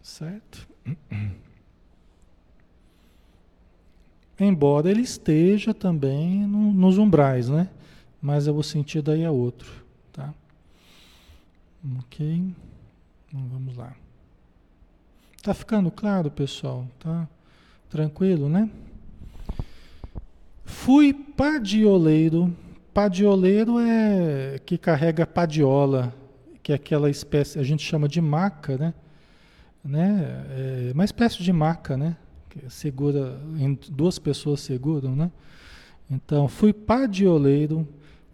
[0.00, 0.68] Certo?
[4.38, 7.68] Embora ele esteja também no, nos umbrais, né?
[8.22, 9.84] Mas o sentido aí é outro.
[10.12, 10.32] Tá?
[11.98, 12.24] Ok?
[13.28, 13.96] Então, vamos lá.
[15.42, 16.86] Tá ficando claro, pessoal?
[16.98, 17.28] Tá
[17.88, 18.70] tranquilo, né?
[20.64, 22.54] Fui padioleiro
[22.92, 26.12] Padioleiro é que carrega padiola,
[26.60, 28.94] que é aquela espécie, a gente chama de maca, né?
[29.84, 30.44] né?
[30.50, 32.16] É uma espécie de maca, né?
[32.48, 33.40] Que segura,
[33.88, 35.30] duas pessoas seguram, né?
[36.10, 37.86] Então, fui padioleiro,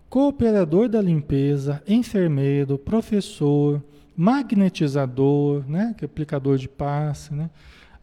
[0.09, 3.83] cooperador da limpeza, enfermeiro, professor,
[4.17, 5.95] magnetizador, né?
[5.97, 7.51] Que é aplicador de passe, né?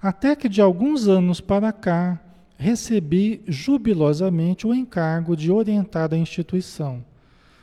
[0.02, 2.20] Até que de alguns anos para cá,
[2.58, 7.04] recebi jubilosamente o encargo de orientar a instituição,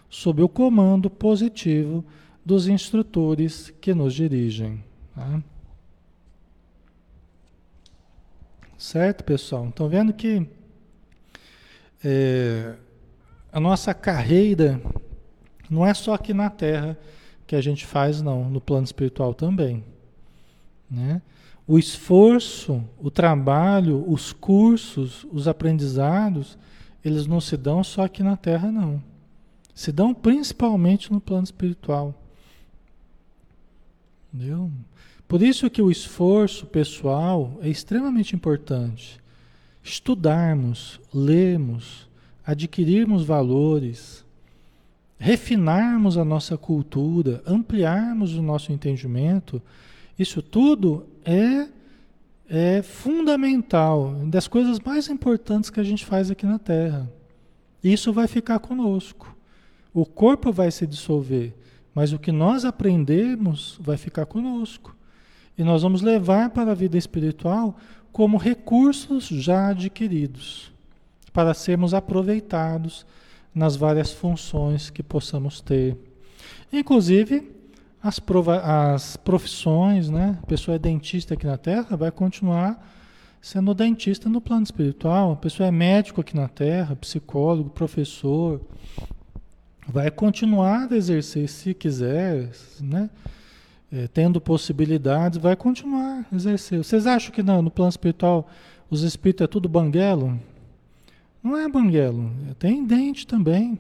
[0.09, 2.05] sob o comando positivo
[2.45, 4.83] dos instrutores que nos dirigem.
[5.15, 5.43] Tá?
[8.77, 9.69] Certo, pessoal?
[9.69, 10.47] Estão vendo que
[12.03, 12.75] é,
[13.53, 14.81] a nossa carreira
[15.69, 16.99] não é só aqui na Terra
[17.51, 19.83] que a gente faz, não, no plano espiritual também.
[20.89, 21.21] Né?
[21.67, 26.59] o esforço, o trabalho, os cursos, os aprendizados,
[27.05, 29.03] eles não se dão só aqui na Terra, não.
[29.75, 32.13] Se dão principalmente no plano espiritual.
[34.33, 34.69] Entendeu?
[35.29, 39.21] Por isso que o esforço pessoal é extremamente importante.
[39.81, 42.09] Estudarmos, lermos,
[42.45, 44.25] adquirirmos valores,
[45.21, 49.63] refinarmos a nossa cultura, ampliarmos o nosso entendimento
[50.21, 51.67] isso tudo é,
[52.47, 57.11] é fundamental, das coisas mais importantes que a gente faz aqui na Terra.
[57.83, 59.35] Isso vai ficar conosco.
[59.95, 61.55] O corpo vai se dissolver,
[61.95, 64.95] mas o que nós aprendemos vai ficar conosco.
[65.57, 67.79] E nós vamos levar para a vida espiritual
[68.13, 70.71] como recursos já adquiridos,
[71.33, 73.07] para sermos aproveitados
[73.55, 75.97] nas várias funções que possamos ter.
[76.73, 77.51] Inclusive,
[78.03, 78.21] as,
[78.63, 80.39] as profissões, né?
[80.43, 82.87] A pessoa é dentista aqui na Terra, vai continuar
[83.41, 85.33] sendo dentista no plano espiritual.
[85.33, 88.61] A pessoa é médico aqui na Terra, psicólogo, professor,
[89.89, 93.11] vai continuar a exercer se quiser, né?
[93.93, 96.79] É, tendo possibilidades, vai continuar a exercer.
[96.79, 98.49] Vocês acham que não, no plano espiritual
[98.89, 100.39] os espíritos é tudo banguelo?
[101.43, 103.79] Não é banguelo, tem dente também,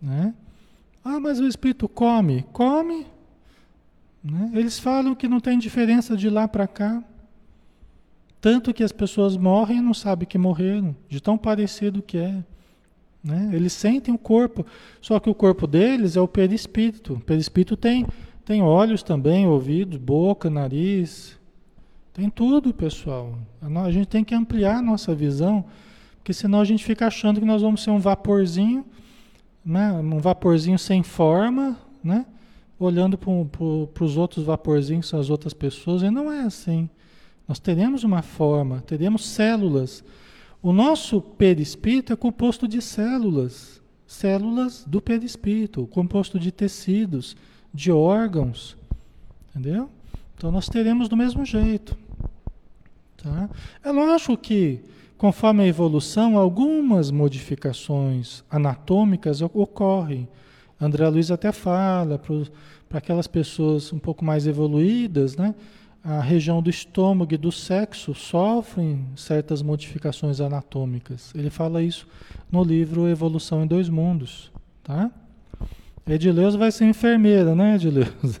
[0.00, 0.34] né?
[1.04, 3.06] Ah, mas o espírito come, come,
[4.22, 4.50] né?
[4.54, 7.02] Eles falam que não tem diferença de lá para cá.
[8.40, 12.42] Tanto que as pessoas morrem e não sabem que morreram, de tão parecido que é.
[13.22, 13.50] Né?
[13.52, 14.66] Eles sentem o corpo,
[15.00, 17.14] só que o corpo deles é o perispírito.
[17.14, 18.06] O perispírito tem,
[18.44, 21.38] tem olhos também, ouvidos, boca, nariz,
[22.12, 23.38] tem tudo, pessoal.
[23.60, 25.64] A gente tem que ampliar a nossa visão,
[26.22, 28.86] porque senão a gente fica achando que nós vamos ser um vaporzinho,
[29.64, 29.92] né?
[29.92, 32.24] um vaporzinho sem forma, né?
[32.78, 36.88] olhando para os outros vaporzinhos, as outras pessoas, e não é assim.
[37.48, 40.04] Nós teremos uma forma, teremos células.
[40.62, 47.36] O nosso perispírito é composto de células, células do perispírito, composto de tecidos,
[47.74, 48.76] de órgãos,
[49.50, 49.90] entendeu?
[50.36, 51.98] Então nós teremos do mesmo jeito.
[53.16, 53.50] Tá?
[53.82, 54.80] É lógico que,
[55.22, 60.28] conforme a evolução, algumas modificações anatômicas ocorrem.
[60.80, 62.20] André Luiz até fala
[62.88, 65.54] para aquelas pessoas um pouco mais evoluídas, né?
[66.02, 71.32] a região do estômago e do sexo sofrem certas modificações anatômicas.
[71.36, 72.08] Ele fala isso
[72.50, 74.50] no livro Evolução em Dois Mundos.
[74.82, 75.08] Tá?
[76.04, 78.40] Edileuza vai ser enfermeira, né, Edileuza?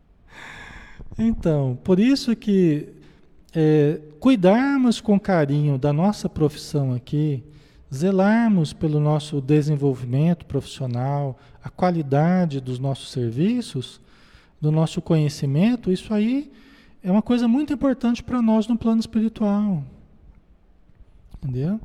[1.18, 3.03] então, por isso que
[3.54, 7.42] é, cuidarmos com carinho da nossa profissão aqui,
[7.92, 14.00] zelarmos pelo nosso desenvolvimento profissional, a qualidade dos nossos serviços,
[14.60, 16.50] do nosso conhecimento, isso aí
[17.02, 19.84] é uma coisa muito importante para nós no plano espiritual.
[21.42, 21.78] Entendeu?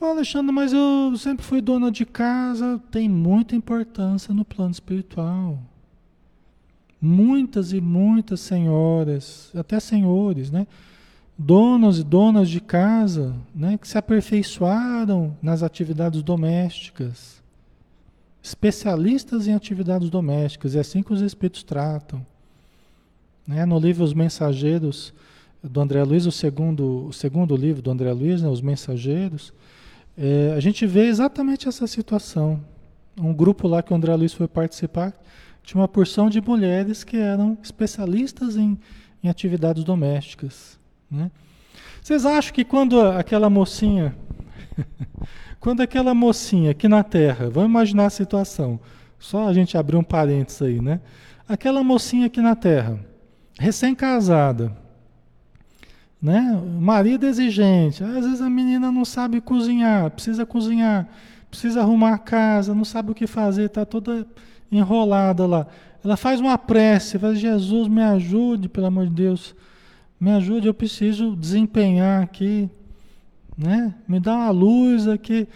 [0.00, 2.80] Ah, Alexandre, mas eu sempre fui dona de casa.
[2.90, 5.58] Tem muita importância no plano espiritual.
[7.00, 10.66] Muitas e muitas senhoras, até senhores, né?
[11.38, 13.78] Donos e donas de casa, né?
[13.78, 17.40] Que se aperfeiçoaram nas atividades domésticas.
[18.42, 20.76] Especialistas em atividades domésticas.
[20.76, 22.24] É assim que os espíritos tratam.
[23.46, 23.64] Né?
[23.64, 25.14] No livro Os Mensageiros,
[25.62, 28.48] do André Luiz, o segundo, o segundo livro do André Luiz, né?
[28.48, 29.52] Os Mensageiros,
[30.16, 32.60] é, a gente vê exatamente essa situação.
[33.18, 35.12] Um grupo lá que o André Luiz foi participar,
[35.70, 38.76] tinha uma porção de mulheres que eram especialistas em,
[39.22, 40.76] em atividades domésticas.
[41.08, 41.30] Né?
[42.02, 44.16] Vocês acham que quando aquela mocinha,
[45.60, 48.80] quando aquela mocinha aqui na Terra, vamos imaginar a situação,
[49.16, 51.00] só a gente abrir um parênteses aí, né?
[51.48, 52.98] Aquela mocinha aqui na Terra,
[53.56, 54.76] recém-casada,
[56.20, 56.60] né?
[56.80, 58.02] Marido exigente.
[58.02, 61.06] Às vezes a menina não sabe cozinhar, precisa cozinhar,
[61.48, 64.26] precisa arrumar a casa, não sabe o que fazer, está toda
[64.70, 65.66] enrolada lá.
[66.04, 69.54] Ela faz uma prece, faz, Jesus, me ajude, pelo amor de Deus.
[70.18, 72.68] Me ajude, eu preciso desempenhar aqui,
[73.56, 73.94] né?
[74.06, 75.48] Me dá uma luz aqui.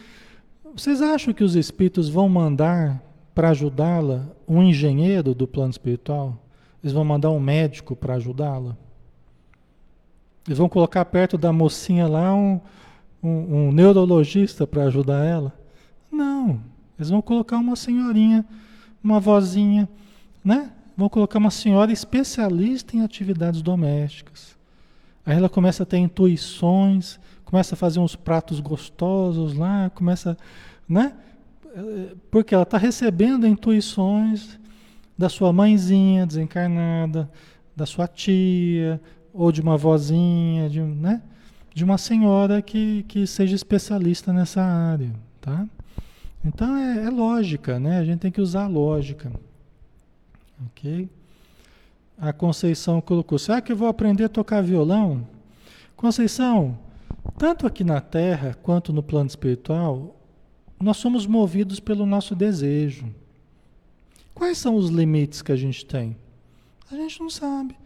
[0.75, 3.03] Vocês acham que os espíritos vão mandar
[3.35, 6.39] para ajudá-la um engenheiro do plano espiritual?
[6.83, 8.77] Eles vão mandar um médico para ajudá-la?
[10.47, 12.61] Eles vão colocar perto da mocinha lá um,
[13.23, 15.53] um, um neurologista para ajudar ela?
[16.11, 16.61] Não.
[16.99, 18.45] Eles vão colocar uma senhorinha,
[19.05, 19.87] uma vozinha,
[20.43, 20.73] né?
[20.97, 24.57] Vão colocar uma senhora especialista em atividades domésticas.
[25.27, 30.37] Aí ela começa a ter intuições, começa a fazer uns pratos gostosos lá, começa,
[30.89, 31.13] né?
[32.31, 34.59] Porque ela está recebendo intuições
[35.19, 37.31] da sua mãezinha desencarnada,
[37.77, 39.01] da sua tia,
[39.33, 41.21] ou de uma vozinha, de, né?
[41.75, 45.67] de uma senhora que, que seja especialista nessa área, tá?
[46.45, 47.99] Então é, é lógica, né?
[47.99, 49.33] A gente tem que usar a lógica,
[50.67, 51.09] ok?
[52.19, 55.27] A Conceição colocou: será que eu vou aprender a tocar violão?
[55.97, 56.79] Conceição,
[57.39, 60.17] tanto aqui na Terra quanto no plano espiritual,
[60.79, 63.07] nós somos movidos pelo nosso desejo.
[64.35, 66.17] Quais são os limites que a gente tem?
[66.91, 67.77] A gente não sabe.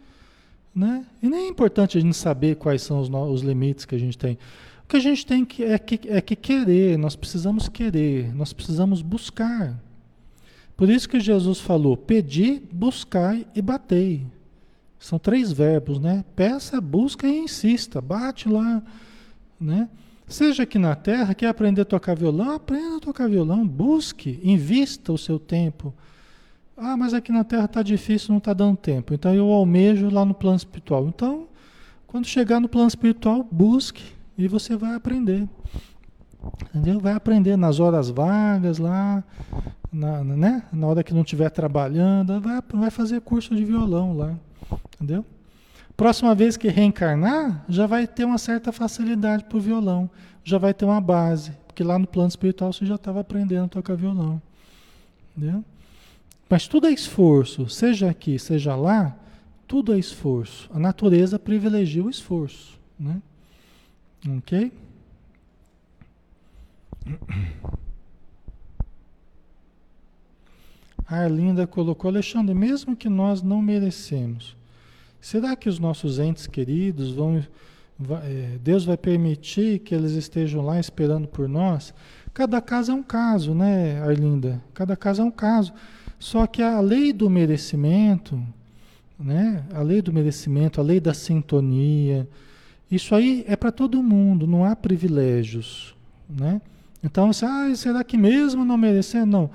[0.75, 1.05] Né?
[1.21, 4.17] E nem é importante a gente saber quais são os, os limites que a gente
[4.17, 4.37] tem.
[4.89, 9.01] Que a gente tem que, é, que, é que querer, nós precisamos querer, nós precisamos
[9.01, 9.79] buscar.
[10.75, 14.25] Por isso que Jesus falou: pedi, buscai e batei.
[14.99, 16.25] São três verbos, né?
[16.35, 18.01] Peça, busca e insista.
[18.01, 18.83] Bate lá,
[19.57, 19.87] né?
[20.27, 25.13] Seja aqui na terra, quer aprender a tocar violão, aprenda a tocar violão, busque, invista
[25.13, 25.93] o seu tempo
[26.81, 29.13] ah, mas aqui na Terra está difícil, não está dando tempo.
[29.13, 31.05] Então eu almejo lá no plano espiritual.
[31.07, 31.47] Então,
[32.07, 34.01] quando chegar no plano espiritual, busque
[34.45, 35.47] e você vai aprender.
[36.73, 36.99] Entendeu?
[36.99, 39.23] Vai aprender nas horas vagas lá,
[39.91, 40.63] na, né?
[40.71, 44.35] na hora que não estiver trabalhando, vai, vai fazer curso de violão lá.
[44.95, 45.25] Entendeu?
[45.97, 50.09] Próxima vez que reencarnar, já vai ter uma certa facilidade para o violão.
[50.43, 51.51] Já vai ter uma base.
[51.67, 54.41] Porque lá no plano espiritual você já estava aprendendo a tocar violão.
[55.35, 55.63] Entendeu?
[56.49, 59.15] Mas tudo é esforço, seja aqui, seja lá,
[59.67, 60.69] tudo é esforço.
[60.73, 62.79] A natureza privilegia o esforço.
[62.99, 63.21] Né?
[64.27, 64.71] Ok?
[71.07, 74.55] A Arlinda colocou, Alexandre, mesmo que nós não merecemos,
[75.19, 77.43] será que os nossos entes queridos vão.
[78.23, 81.93] É, Deus vai permitir que eles estejam lá esperando por nós?
[82.33, 84.61] Cada caso é um caso, né, Arlinda?
[84.73, 85.73] Cada caso é um caso.
[86.17, 88.41] Só que a lei do merecimento,
[89.19, 89.65] né?
[89.73, 92.27] A lei do merecimento, a lei da sintonia,
[92.91, 95.95] isso aí é para todo mundo, não há privilégios,
[96.29, 96.61] né?
[97.03, 99.25] Então, você, ah, será que mesmo não merecer?
[99.25, 99.49] Não.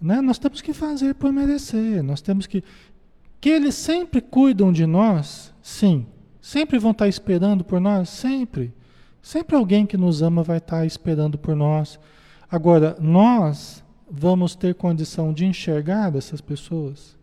[0.00, 0.20] Né?
[0.20, 2.02] Nós temos que fazer por merecer.
[2.02, 2.62] Nós temos que.
[3.40, 6.06] Que eles sempre cuidam de nós, sim.
[6.40, 8.72] Sempre vão estar esperando por nós, sempre.
[9.20, 11.98] Sempre alguém que nos ama vai estar esperando por nós.
[12.50, 17.16] Agora, nós vamos ter condição de enxergar essas pessoas?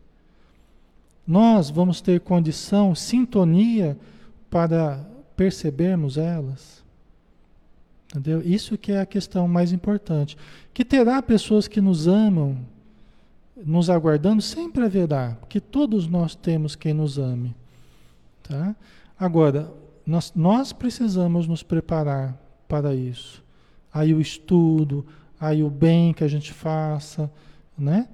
[1.28, 3.98] Nós vamos ter condição, sintonia
[4.50, 5.06] para
[5.40, 6.84] percebermos elas?
[8.10, 8.42] Entendeu?
[8.42, 10.38] Isso que é a questão mais importante.
[10.74, 12.58] Que terá pessoas que nos amam,
[13.56, 17.56] nos aguardando, sempre haverá, porque todos nós temos quem nos ame.
[18.44, 18.76] Tá?
[19.18, 19.72] Agora,
[20.06, 22.38] nós, nós precisamos nos preparar
[22.68, 23.42] para isso.
[23.94, 25.06] Aí o estudo,
[25.40, 27.32] aí o bem que a gente faça,
[27.78, 28.10] né?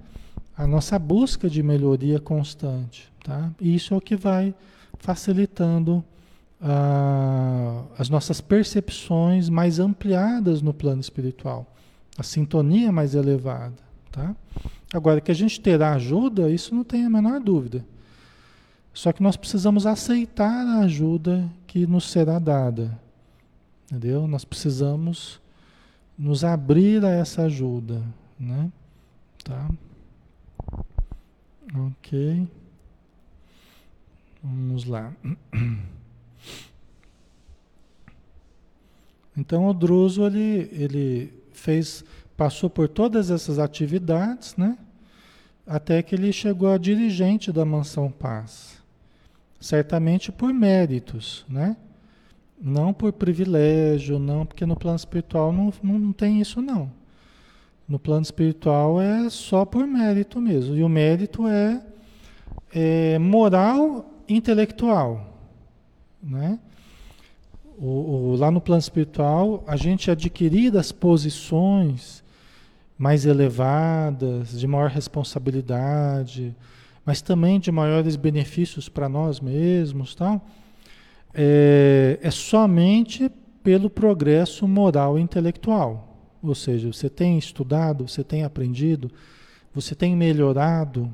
[0.56, 3.50] A nossa busca de melhoria constante, tá?
[3.60, 4.54] Isso é o que vai
[5.00, 6.04] facilitando
[6.60, 11.66] ah, as nossas percepções mais ampliadas no plano espiritual,
[12.16, 13.76] a sintonia mais elevada,
[14.10, 14.34] tá?
[14.92, 17.84] Agora que a gente terá ajuda, isso não tem a menor dúvida.
[18.94, 22.98] Só que nós precisamos aceitar a ajuda que nos será dada.
[23.84, 24.26] Entendeu?
[24.26, 25.40] Nós precisamos
[26.16, 28.02] nos abrir a essa ajuda,
[28.38, 28.72] né?
[29.44, 29.68] Tá?
[31.74, 32.48] OK.
[34.42, 35.12] Vamos lá.
[39.36, 42.04] Então o Druso ele, ele fez,
[42.36, 44.78] passou por todas essas atividades, né?
[45.66, 48.80] Até que ele chegou a dirigente da Mansão Paz.
[49.60, 51.76] Certamente por méritos, né?
[52.60, 56.90] Não por privilégio, não, porque no plano espiritual não, não tem isso não.
[57.88, 60.74] No plano espiritual é só por mérito mesmo.
[60.74, 61.82] E o mérito é,
[62.72, 65.38] é moral intelectual,
[66.22, 66.58] né?
[67.78, 72.24] O, o, lá no plano espiritual, a gente adquirir as posições
[72.98, 76.54] mais elevadas, de maior responsabilidade,
[77.04, 80.44] mas também de maiores benefícios para nós mesmos, tal,
[81.34, 83.30] é, é somente
[83.62, 86.16] pelo progresso moral e intelectual.
[86.42, 89.10] Ou seja, você tem estudado, você tem aprendido,
[89.74, 91.12] você tem melhorado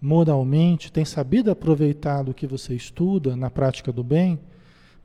[0.00, 4.38] moralmente, tem sabido aproveitar do que você estuda na prática do bem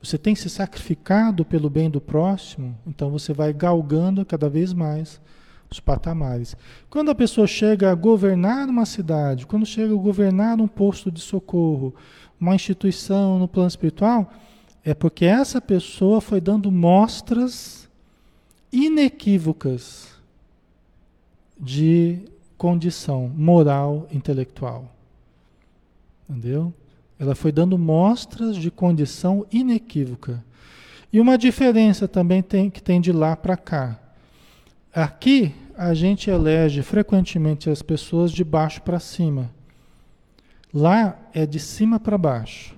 [0.02, 5.20] você tem se sacrificado pelo bem do próximo, então você vai galgando cada vez mais
[5.70, 6.56] os patamares.
[6.88, 11.20] Quando a pessoa chega a governar uma cidade, quando chega a governar um posto de
[11.20, 11.94] socorro,
[12.40, 14.32] uma instituição no plano espiritual,
[14.82, 17.88] é porque essa pessoa foi dando mostras
[18.72, 20.08] inequívocas
[21.58, 22.20] de
[22.56, 24.90] condição moral intelectual.
[26.28, 26.72] Entendeu?
[27.20, 30.42] Ela foi dando mostras de condição inequívoca.
[31.12, 34.00] E uma diferença também tem, que tem de lá para cá.
[34.90, 39.50] Aqui a gente elege frequentemente as pessoas de baixo para cima.
[40.72, 42.74] Lá é de cima para baixo.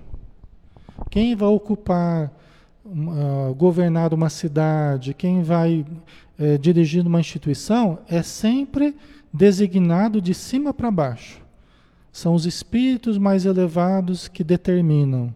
[1.09, 2.29] Quem vai ocupar,
[2.85, 5.85] uh, governar uma cidade, quem vai
[6.37, 8.93] uh, dirigir uma instituição, é sempre
[9.31, 11.42] designado de cima para baixo.
[12.13, 15.33] São os espíritos mais elevados que determinam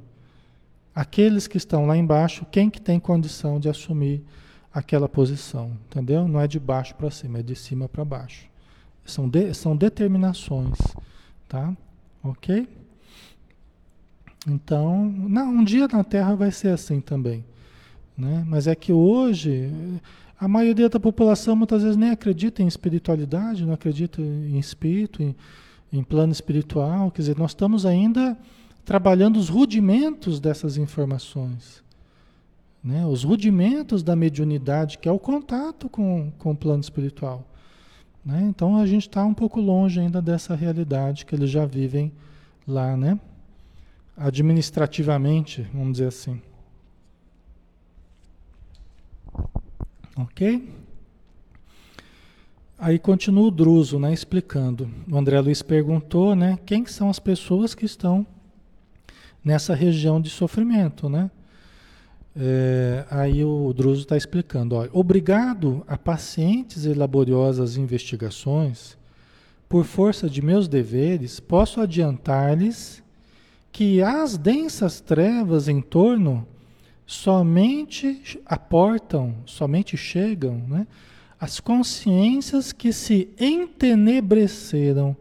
[0.93, 4.23] aqueles que estão lá embaixo, quem que tem condição de assumir
[4.71, 6.27] aquela posição, entendeu?
[6.27, 8.47] Não é de baixo para cima, é de cima para baixo.
[9.03, 10.77] São, de, são determinações,
[11.49, 11.75] tá?
[12.23, 12.67] Ok?
[14.47, 17.43] Então, não, um dia na Terra vai ser assim também,
[18.15, 18.45] né?
[18.47, 19.71] Mas é que hoje
[20.39, 25.35] a maioria da população muitas vezes nem acredita em espiritualidade, não acredita em espírito, em,
[25.91, 28.37] em plano espiritual, quer dizer, nós estamos ainda
[28.83, 31.83] trabalhando os rudimentos dessas informações.
[32.83, 33.05] Né?
[33.05, 37.45] Os rudimentos da mediunidade, que é o contato com, com o plano espiritual.
[38.23, 38.45] Né?
[38.49, 42.11] Então a gente está um pouco longe ainda dessa realidade que eles já vivem
[42.67, 43.19] lá, né?
[44.17, 46.41] administrativamente, vamos dizer assim.
[50.17, 50.67] Ok?
[52.79, 54.87] Aí continua o Druso, né, explicando.
[55.11, 58.25] O André Luiz perguntou, né, quem são as pessoas que estão
[59.43, 61.31] nessa região de sofrimento, né?
[62.35, 68.95] É, aí o Druso está explicando: ó, obrigado a pacientes e laboriosas investigações,
[69.67, 73.01] por força de meus deveres, posso adiantar-lhes
[73.71, 76.47] que as densas trevas em torno
[77.07, 80.85] somente aportam, somente chegam, né,
[81.39, 85.15] as consciências que se entenebreceram,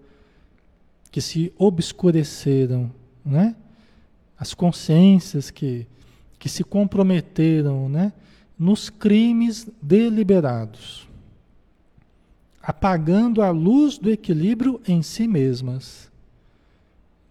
[1.11, 2.91] que se obscureceram,
[3.25, 3.55] né?
[4.39, 5.87] As consciências que,
[6.39, 8.13] que se comprometeram, né?
[8.59, 11.07] Nos crimes deliberados,
[12.63, 16.11] apagando a luz do equilíbrio em si mesmas.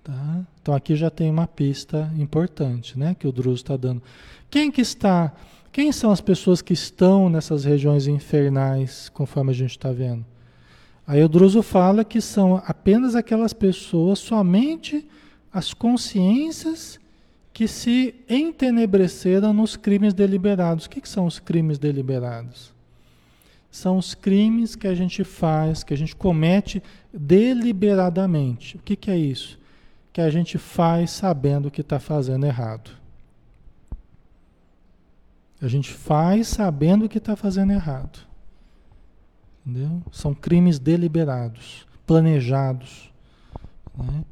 [0.03, 0.45] Tá?
[0.61, 3.15] Então aqui já tem uma pista importante, né?
[3.15, 4.03] Que o Druso está dando.
[4.51, 5.33] Quem que está
[5.75, 10.25] quem são as pessoas que estão nessas regiões infernais, conforme a gente está vendo?
[11.05, 15.05] Aí o Druso fala que são apenas aquelas pessoas, somente
[15.51, 16.97] as consciências
[17.51, 20.85] que se entenebreceram nos crimes deliberados.
[20.85, 22.73] O que, que são os crimes deliberados?
[23.69, 26.81] São os crimes que a gente faz, que a gente comete
[27.13, 28.77] deliberadamente.
[28.77, 29.59] O que, que é isso?
[30.13, 32.91] Que a gente faz sabendo que está fazendo errado.
[35.61, 38.19] A gente faz sabendo que está fazendo errado.
[39.65, 40.01] Entendeu?
[40.11, 43.09] São crimes deliberados, planejados.
[43.97, 44.23] Né?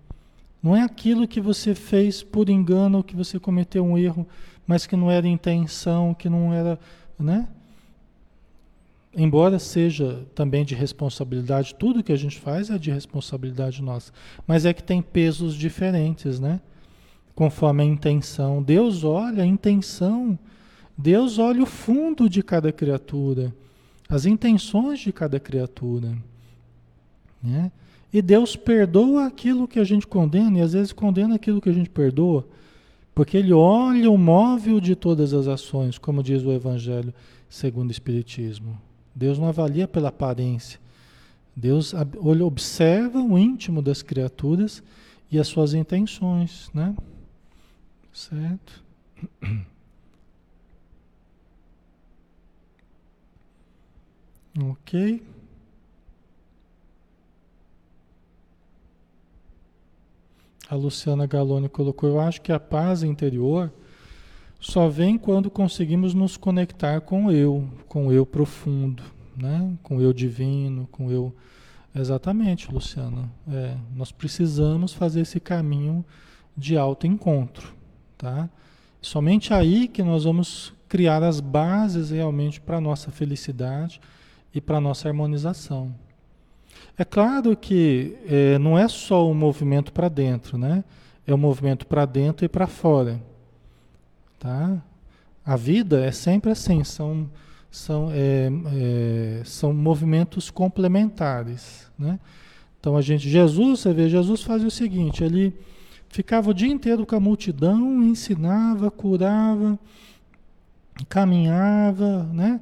[0.62, 4.28] Não é aquilo que você fez por engano, que você cometeu um erro,
[4.68, 6.80] mas que não era intenção, que não era.
[7.18, 7.48] Né?
[9.16, 14.12] Embora seja também de responsabilidade, tudo que a gente faz é de responsabilidade nossa.
[14.46, 16.60] Mas é que tem pesos diferentes, né?
[17.36, 18.62] Conforme a intenção.
[18.62, 20.38] Deus olha a intenção
[20.98, 23.54] Deus olha o fundo de cada criatura,
[24.08, 26.16] as intenções de cada criatura.
[27.42, 27.72] Né?
[28.12, 31.74] E Deus perdoa aquilo que a gente condena, e às vezes condena aquilo que a
[31.74, 32.48] gente perdoa,
[33.16, 37.14] porque Ele olha o móvel de todas as ações, como diz o Evangelho
[37.50, 38.80] segundo o Espiritismo.
[39.16, 40.80] Deus não avalia pela aparência.
[41.56, 41.94] Deus
[42.42, 44.82] observa o íntimo das criaturas
[45.32, 46.96] e as suas intenções, né?
[48.12, 48.84] Certo?
[54.62, 55.24] Ok.
[60.70, 63.72] A Luciana Galoni colocou: Eu acho que a paz interior
[64.60, 69.04] só vem quando conseguimos nos conectar com o eu, com o eu profundo,
[69.36, 69.76] né?
[69.84, 71.36] com o eu divino, com o eu.
[71.94, 73.30] Exatamente, Luciana.
[73.48, 76.06] É, nós precisamos fazer esse caminho
[76.56, 77.74] de autoencontro.
[78.18, 78.50] Tá?
[79.02, 84.00] Somente aí que nós vamos criar as bases realmente para a nossa felicidade
[84.54, 85.94] e para nossa harmonização.
[86.98, 90.84] É claro que é, não é só o movimento para dentro, né?
[91.26, 93.20] É o movimento para dentro e para fora.
[94.38, 94.82] Tá?
[95.46, 97.30] A vida é sempre assim, são,
[97.72, 101.90] são, é, é, são movimentos complementares.
[101.98, 102.20] Né?
[102.80, 105.54] Então a gente, Jesus, você vê, Jesus fazia o seguinte, ele
[106.10, 109.80] ficava o dia inteiro com a multidão, ensinava, curava,
[111.10, 112.60] caminhava, né?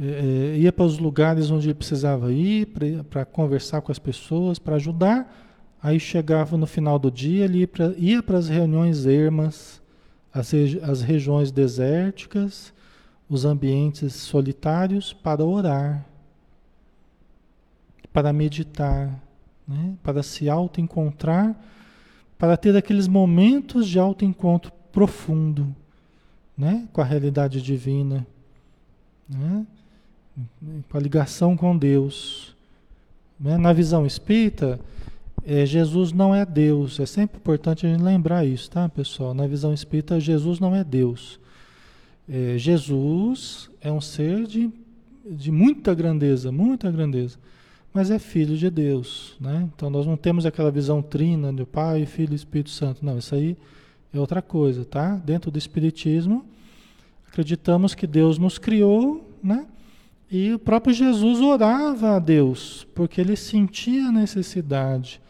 [0.00, 2.68] É, ia para os lugares onde ele precisava ir
[3.10, 5.46] para conversar com as pessoas, para ajudar.
[5.82, 9.80] Aí chegava no final do dia, ele ia para as reuniões ermas,
[10.32, 12.72] as, as regiões desérticas,
[13.28, 16.04] os ambientes solitários para orar,
[18.12, 19.22] para meditar,
[19.66, 19.94] né?
[20.02, 21.56] para se auto-encontrar,
[22.38, 25.74] para ter aqueles momentos de auto-encontro profundo
[26.56, 26.88] né?
[26.92, 28.26] com a realidade divina.
[29.28, 29.66] Né?
[30.88, 32.54] Com a ligação com Deus.
[33.38, 33.56] Né?
[33.56, 34.80] Na visão espírita,
[35.44, 36.98] é, Jesus não é Deus.
[37.00, 39.34] É sempre importante a gente lembrar isso, tá, pessoal?
[39.34, 41.38] Na visão espírita, Jesus não é Deus.
[42.28, 44.70] É, Jesus é um ser de,
[45.24, 47.38] de muita grandeza, muita grandeza,
[47.94, 49.36] mas é filho de Deus.
[49.40, 49.68] Né?
[49.74, 53.04] Então nós não temos aquela visão trina do Pai, Filho e Espírito Santo.
[53.04, 53.56] Não, isso aí
[54.12, 55.16] é outra coisa, tá?
[55.16, 56.44] Dentro do Espiritismo,
[57.26, 59.66] acreditamos que Deus nos criou, né?
[60.30, 65.20] E o próprio Jesus orava a Deus, porque ele sentia a necessidade,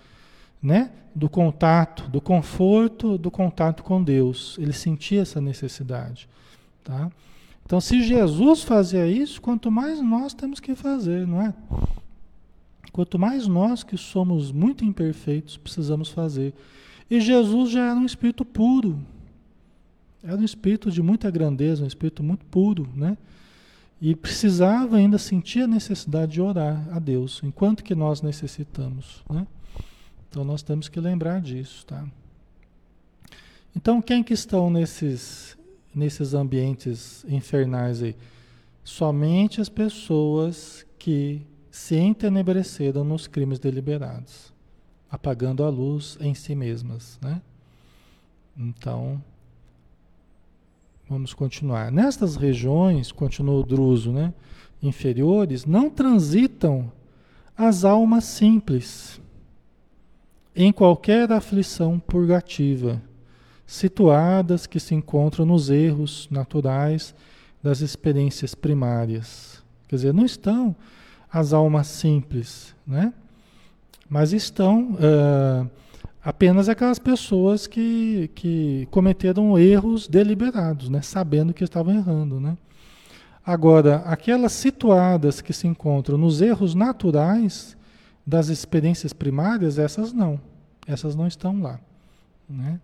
[0.61, 4.57] né, do contato, do conforto, do contato com Deus.
[4.59, 6.29] Ele sentia essa necessidade,
[6.83, 7.11] tá?
[7.65, 11.55] Então, se Jesus fazia isso, quanto mais nós temos que fazer, não é?
[12.91, 16.55] Quanto mais nós que somos muito imperfeitos precisamos fazer.
[17.11, 18.99] E Jesus já era um espírito puro.
[20.23, 23.17] Era um espírito de muita grandeza, um espírito muito puro, né?
[24.01, 29.25] E precisava ainda sentir a necessidade de orar a Deus, enquanto que nós necessitamos.
[29.29, 29.47] Né?
[30.29, 31.85] Então nós temos que lembrar disso.
[31.85, 32.07] Tá?
[33.75, 35.59] Então quem que estão nesses,
[35.95, 38.15] nesses ambientes infernais aí?
[38.85, 44.53] Somente as pessoas que se entenebreceram nos crimes deliberados,
[45.11, 47.41] apagando a luz em si mesmas, né?
[48.57, 49.23] Então,
[51.09, 51.91] vamos continuar.
[51.91, 54.33] Nestas regiões, continuou Druso, né?
[54.83, 56.93] Inferiores, não transitam
[57.57, 59.21] as almas simples
[60.55, 63.01] em qualquer aflição purgativa,
[63.67, 67.15] situadas que se encontram nos erros naturais
[67.63, 69.63] das experiências primárias.
[69.89, 70.77] Quer dizer, não estão
[71.33, 73.13] as almas simples, né?
[74.09, 75.71] Mas estão uh,
[76.29, 81.01] apenas aquelas pessoas que, que cometeram erros deliberados, né?
[81.01, 82.55] Sabendo que estavam errando, né?
[83.43, 87.74] Agora, aquelas situadas que se encontram nos erros naturais
[88.26, 90.39] das experiências primárias, essas não.
[90.87, 91.81] Essas não estão lá.
[92.47, 92.79] Né?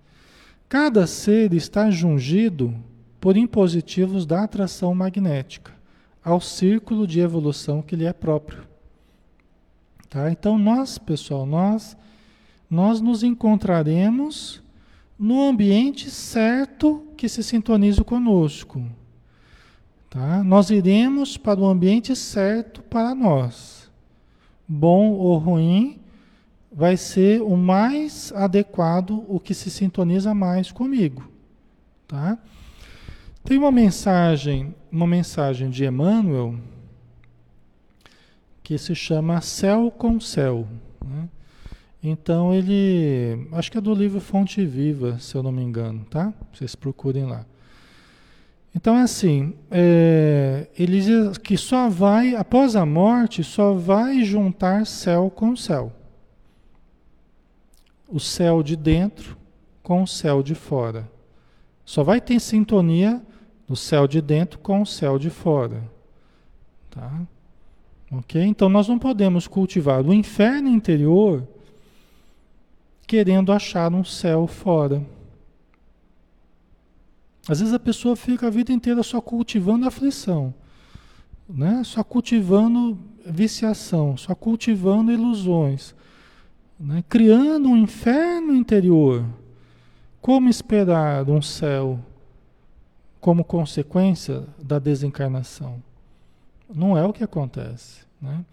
[0.66, 2.74] Cada ser está jungido
[3.20, 5.70] por impositivos da atração magnética
[6.24, 8.66] ao círculo de evolução que lhe é próprio.
[10.09, 10.30] Tá?
[10.30, 11.95] Então nós, pessoal, nós
[12.69, 14.62] nós nos encontraremos
[15.19, 18.85] no ambiente certo que se sintonize conosco.
[20.11, 20.43] Tá?
[20.45, 23.91] Nós iremos para o ambiente certo para nós.
[24.67, 26.01] Bom ou ruim,
[26.73, 31.29] vai ser o mais adequado, o que se sintoniza mais comigo.
[32.07, 32.39] Tá?
[33.45, 36.57] Tem uma mensagem, uma mensagem de Emmanuel
[38.62, 40.67] que se chama Céu com Céu.
[41.05, 41.29] Né?
[42.07, 46.34] Então ele, acho que é do livro Fonte Viva, se eu não me engano, tá?
[46.52, 47.46] Vocês procurem lá.
[48.74, 54.84] Então é assim, é, ele diz que só vai, após a morte, só vai juntar
[54.84, 55.90] céu com céu.
[58.07, 59.34] O céu de dentro
[59.82, 61.11] com o céu de fora.
[61.86, 63.22] Só vai ter sintonia
[63.66, 65.82] do céu de dentro com o céu de fora.
[66.90, 67.22] Tá?
[68.12, 68.42] Ok?
[68.42, 71.48] Então nós não podemos cultivar o inferno interior
[73.07, 75.05] querendo achar um céu fora.
[77.48, 80.55] Às vezes a pessoa fica a vida inteira só cultivando aflição,
[81.48, 81.82] né?
[81.84, 85.94] só cultivando viciação, só cultivando ilusões,
[86.80, 87.05] né?
[87.09, 89.24] criando um inferno interior.
[90.20, 92.00] Como esperar um céu
[93.20, 95.82] como consequência da desencarnação.
[96.74, 98.02] Não é o que acontece.
[98.20, 98.44] Né?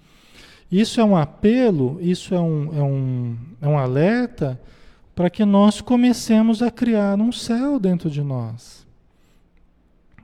[0.71, 4.59] Isso é um apelo, isso é um, é um, é um alerta
[5.13, 8.87] para que nós comecemos a criar um céu dentro de nós.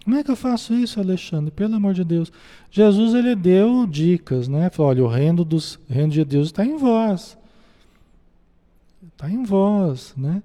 [0.04, 1.52] Como é que eu faço isso, Alexandre?
[1.52, 2.32] Pelo amor de Deus.
[2.72, 4.70] Jesus ele deu dicas, né?
[4.70, 7.38] Falou, olha, o reino, dos, reino de Deus está em vós.
[9.06, 10.41] Está em vós, né?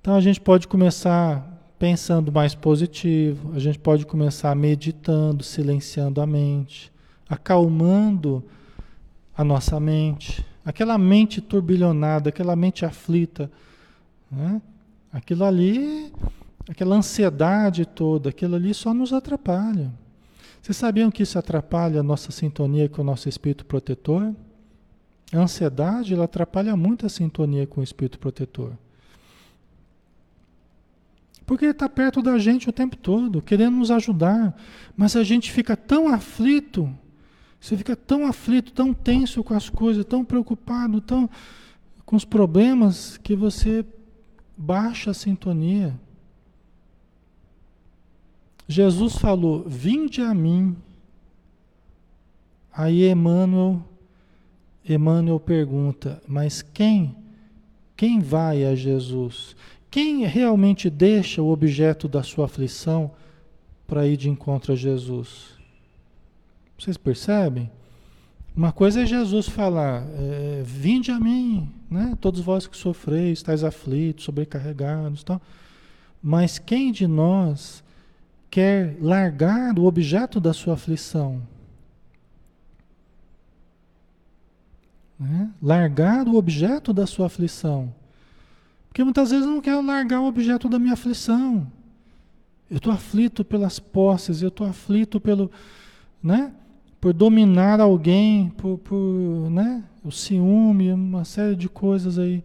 [0.00, 1.46] Então a gente pode começar
[1.78, 6.92] pensando mais positivo, a gente pode começar meditando, silenciando a mente,
[7.26, 8.59] acalmando a
[9.44, 13.50] nossa mente, aquela mente turbilhonada, aquela mente aflita,
[14.30, 14.60] né?
[15.12, 16.12] aquilo ali,
[16.68, 19.92] aquela ansiedade toda, aquilo ali só nos atrapalha.
[20.60, 24.34] Vocês sabiam que isso atrapalha a nossa sintonia com o nosso espírito protetor?
[25.32, 28.72] A ansiedade ela atrapalha muito a sintonia com o espírito protetor.
[31.46, 34.56] Porque ele está perto da gente o tempo todo, querendo nos ajudar.
[34.96, 36.92] Mas a gente fica tão aflito,
[37.60, 41.28] você fica tão aflito, tão tenso com as coisas, tão preocupado, tão
[42.06, 43.84] com os problemas, que você
[44.56, 45.94] baixa a sintonia.
[48.66, 50.76] Jesus falou: Vinde a mim.
[52.72, 53.84] Aí Emmanuel,
[54.88, 57.14] Emmanuel pergunta: Mas quem?
[57.96, 59.54] Quem vai a Jesus?
[59.90, 63.10] Quem realmente deixa o objeto da sua aflição
[63.86, 65.59] para ir de encontro a Jesus?
[66.80, 67.70] Vocês percebem?
[68.56, 72.16] Uma coisa é Jesus falar, é, vinde a mim, né?
[72.18, 75.22] todos vós que sofreis, estáis aflitos, sobrecarregados.
[75.22, 75.40] Tal.
[76.22, 77.84] Mas quem de nós
[78.50, 81.42] quer largar o objeto da sua aflição?
[85.18, 85.50] Né?
[85.62, 87.94] Largar o objeto da sua aflição.
[88.88, 91.70] Porque muitas vezes eu não quero largar o objeto da minha aflição.
[92.70, 95.50] Eu estou aflito pelas posses, eu estou aflito pelo,
[96.22, 96.54] né?
[97.00, 99.82] Por dominar alguém, por, por né?
[100.04, 102.44] o ciúme, uma série de coisas aí.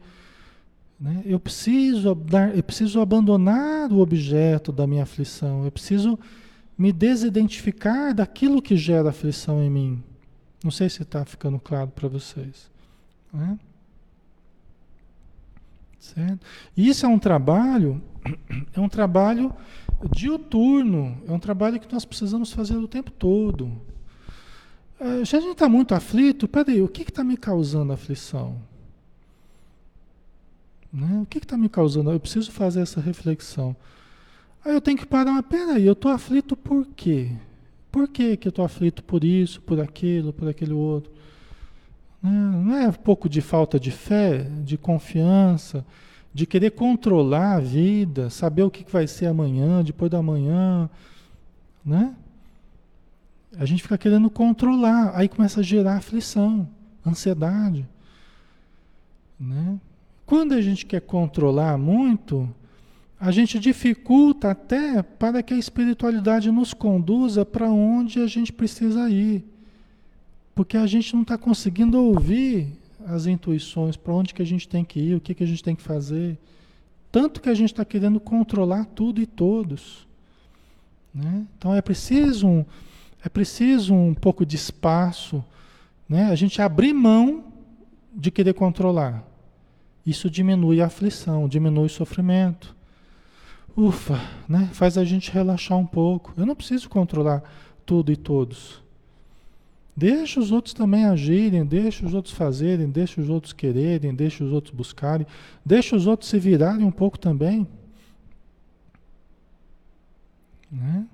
[1.00, 1.22] Né?
[1.26, 6.18] Eu, preciso dar, eu preciso abandonar o objeto da minha aflição, eu preciso
[6.78, 10.04] me desidentificar daquilo que gera aflição em mim.
[10.64, 12.70] Não sei se está ficando claro para vocês.
[13.34, 13.60] Né?
[16.00, 16.46] Certo?
[16.76, 18.02] Isso é um trabalho,
[18.74, 19.54] é um trabalho
[20.16, 23.72] diuturno, é um trabalho que nós precisamos fazer o tempo todo.
[25.26, 28.58] Se a gente está muito aflito, peraí, o que está me causando aflição?
[30.92, 31.20] Né?
[31.22, 32.12] O que está me causando?
[32.12, 33.76] Eu preciso fazer essa reflexão.
[34.64, 37.32] Aí eu tenho que parar, mas peraí, eu estou aflito por quê?
[37.92, 41.12] Por que, que eu estou aflito por isso, por aquilo, por aquele outro?
[42.24, 42.32] Né?
[42.32, 45.86] Não é um pouco de falta de fé, de confiança,
[46.34, 50.90] de querer controlar a vida, saber o que vai ser amanhã, depois da manhã,
[51.86, 52.14] né?
[53.58, 56.68] A gente fica querendo controlar, aí começa a gerar aflição,
[57.06, 57.88] ansiedade,
[59.40, 59.80] né?
[60.26, 62.50] Quando a gente quer controlar muito,
[63.20, 69.10] a gente dificulta até para que a espiritualidade nos conduza para onde a gente precisa
[69.10, 69.44] ir.
[70.54, 72.68] Porque a gente não está conseguindo ouvir
[73.06, 75.64] as intuições, para onde que a gente tem que ir, o que, que a gente
[75.64, 76.38] tem que fazer.
[77.12, 80.08] Tanto que a gente está querendo controlar tudo e todos.
[81.14, 81.46] Né?
[81.58, 82.66] Então é preciso, um,
[83.26, 85.44] é preciso um pouco de espaço,
[86.08, 86.26] né?
[86.26, 87.46] a gente abrir mão
[88.14, 89.24] de querer controlar.
[90.06, 92.76] Isso diminui a aflição, diminui o sofrimento.
[93.76, 94.70] Ufa, né?
[94.74, 96.34] Faz a gente relaxar um pouco.
[96.38, 97.42] Eu não preciso controlar
[97.84, 98.80] tudo e todos.
[99.98, 104.52] Deixa os outros também agirem, deixa os outros fazerem, deixa os outros quererem, deixa os
[104.54, 105.26] outros buscarem,
[105.66, 107.68] deixa os outros se virarem um pouco também.
[110.72, 111.08] Né?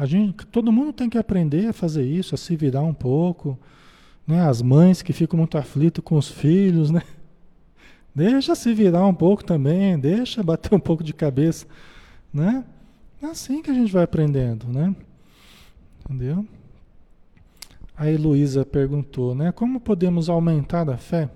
[0.00, 3.58] A gente, todo mundo tem que aprender a fazer isso, a se virar um pouco.
[4.26, 4.40] Né?
[4.40, 7.02] As mães que ficam muito aflitas com os filhos, né?
[8.16, 11.66] Deixa se virar um pouco também, deixa bater um pouco de cabeça,
[12.32, 12.64] né?
[13.22, 14.96] É assim que a gente vai aprendendo, né?
[16.02, 16.46] Entendeu?
[17.94, 19.52] A Heloísa perguntou, né?
[19.52, 21.28] Como podemos aumentar a fé?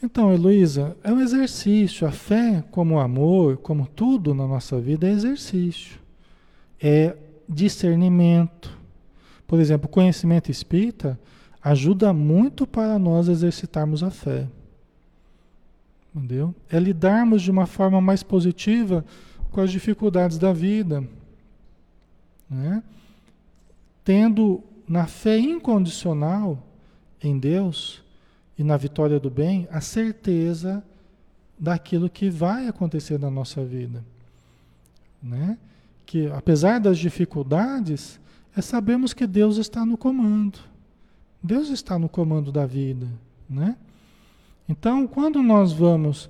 [0.00, 2.06] Então, Heloísa, é um exercício.
[2.06, 5.98] A fé, como o amor, como tudo na nossa vida, é exercício.
[6.80, 7.16] É
[7.50, 8.78] discernimento.
[9.46, 11.18] Por exemplo, o conhecimento espírita
[11.62, 14.46] ajuda muito para nós exercitarmos a fé.
[16.14, 16.54] Entendeu?
[16.70, 19.04] É lidarmos de uma forma mais positiva
[19.50, 21.04] com as dificuldades da vida.
[22.48, 22.82] Né?
[24.04, 26.58] Tendo na fé incondicional
[27.22, 28.02] em Deus
[28.56, 30.82] e na vitória do bem a certeza
[31.58, 34.02] daquilo que vai acontecer na nossa vida.
[35.22, 35.58] Né?
[36.10, 38.18] Que apesar das dificuldades,
[38.56, 40.58] é sabemos que Deus está no comando.
[41.40, 43.06] Deus está no comando da vida,
[43.48, 43.76] né?
[44.68, 46.28] Então, quando nós vamos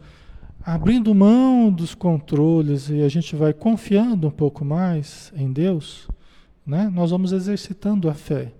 [0.62, 6.07] abrindo mão dos controles e a gente vai confiando um pouco mais em Deus,
[6.66, 8.53] né, nós vamos exercitando a fé.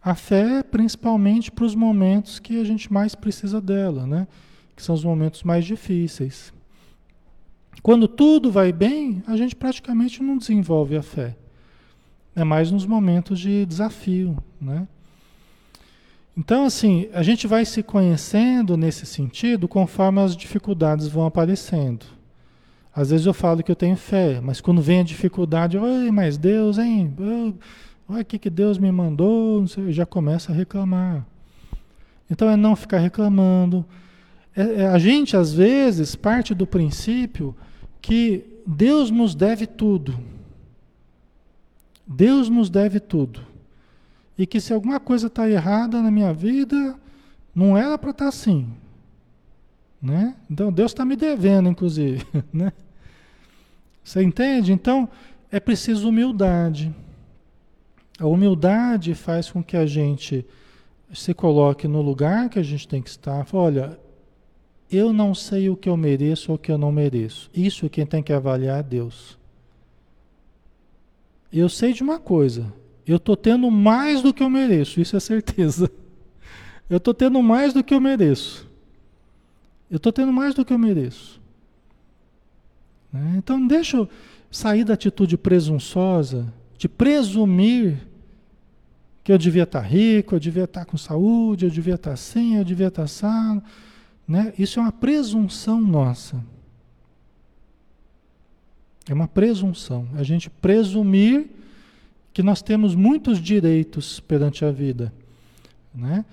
[0.00, 4.28] A fé, principalmente para os momentos que a gente mais precisa dela, né,
[4.76, 6.52] que são os momentos mais difíceis.
[7.82, 11.36] Quando tudo vai bem, a gente praticamente não desenvolve a fé.
[12.34, 14.86] É mais nos momentos de desafio, né?
[16.36, 22.06] Então, assim, a gente vai se conhecendo nesse sentido conforme as dificuldades vão aparecendo.
[22.94, 26.38] Às vezes eu falo que eu tenho fé, mas quando vem a dificuldade, oi, mas
[26.38, 27.12] Deus, hein?
[28.08, 31.26] Olha o que, que Deus me mandou, sei, já começa a reclamar.
[32.30, 33.84] Então é não ficar reclamando.
[34.56, 37.54] É, é, a gente, às vezes, parte do princípio
[38.02, 40.18] que Deus nos deve tudo.
[42.06, 43.52] Deus nos deve tudo
[44.36, 46.98] e que se alguma coisa está errada na minha vida,
[47.54, 48.68] não era para estar tá assim.
[50.00, 50.34] Né?
[50.50, 52.26] Então Deus está me devendo, inclusive.
[52.52, 52.72] Né?
[54.02, 54.72] Você entende?
[54.72, 55.08] Então
[55.50, 56.92] é preciso humildade.
[58.18, 60.44] A humildade faz com que a gente
[61.14, 63.46] se coloque no lugar que a gente tem que estar.
[63.52, 63.96] Olha,
[64.92, 67.50] eu não sei o que eu mereço ou o que eu não mereço.
[67.54, 69.38] Isso quem tem que avaliar é Deus.
[71.52, 72.72] Eu sei de uma coisa,
[73.06, 75.90] eu estou tendo mais do que eu mereço, isso é certeza.
[76.88, 78.68] Eu estou tendo mais do que eu mereço.
[79.90, 81.40] Eu estou tendo mais do que eu mereço.
[83.12, 83.34] Né?
[83.36, 84.08] Então, deixa eu
[84.50, 87.98] sair da atitude presunçosa, de presumir
[89.24, 92.64] que eu devia estar rico, eu devia estar com saúde, eu devia estar assim, eu
[92.64, 93.62] devia estar sano.
[94.26, 94.52] Né?
[94.58, 96.42] Isso é uma presunção nossa.
[99.08, 100.06] É uma presunção.
[100.14, 101.46] A gente presumir
[102.32, 105.12] que nós temos muitos direitos perante a vida.
[105.94, 106.24] Né?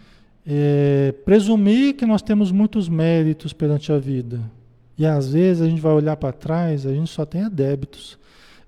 [0.46, 4.40] É, presumir que nós temos muitos méritos perante a vida.
[4.98, 8.18] E às vezes a gente vai olhar para trás, a gente só tem débitos.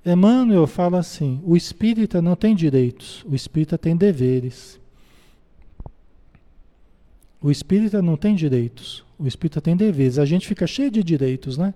[0.05, 4.80] Emmanuel fala assim: o espírita não tem direitos, o espírita tem deveres.
[7.41, 10.19] O espírita não tem direitos, o espírita tem deveres.
[10.19, 11.73] A gente fica cheio de direitos, né?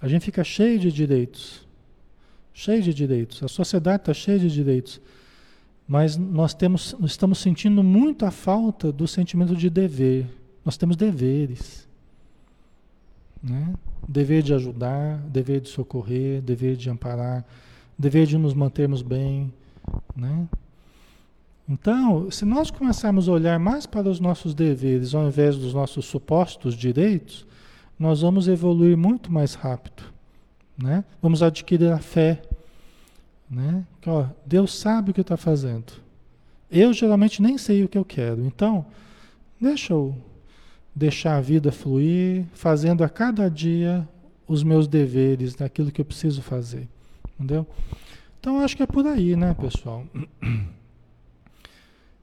[0.00, 1.66] A gente fica cheio de direitos.
[2.52, 3.42] Cheio de direitos.
[3.42, 5.00] A sociedade está cheia de direitos.
[5.86, 10.26] Mas nós temos, nós estamos sentindo muito a falta do sentimento de dever.
[10.64, 11.88] Nós temos deveres.
[13.42, 13.74] Né?
[14.06, 17.44] Dever de ajudar, dever de socorrer, dever de amparar,
[17.98, 19.52] dever de nos mantermos bem.
[20.14, 20.48] Né?
[21.68, 26.04] Então, se nós começarmos a olhar mais para os nossos deveres ao invés dos nossos
[26.04, 27.46] supostos direitos,
[27.98, 30.02] nós vamos evoluir muito mais rápido.
[30.76, 31.04] Né?
[31.20, 32.42] Vamos adquirir a fé.
[33.48, 33.84] Né?
[34.00, 35.92] Que, ó, Deus sabe o que está fazendo.
[36.70, 38.44] Eu geralmente nem sei o que eu quero.
[38.44, 38.84] Então,
[39.60, 40.16] deixa eu
[40.94, 44.06] deixar a vida fluir, fazendo a cada dia
[44.46, 46.88] os meus deveres, daquilo que eu preciso fazer.
[47.34, 47.66] Entendeu?
[48.38, 50.04] Então acho que é por aí, né, pessoal?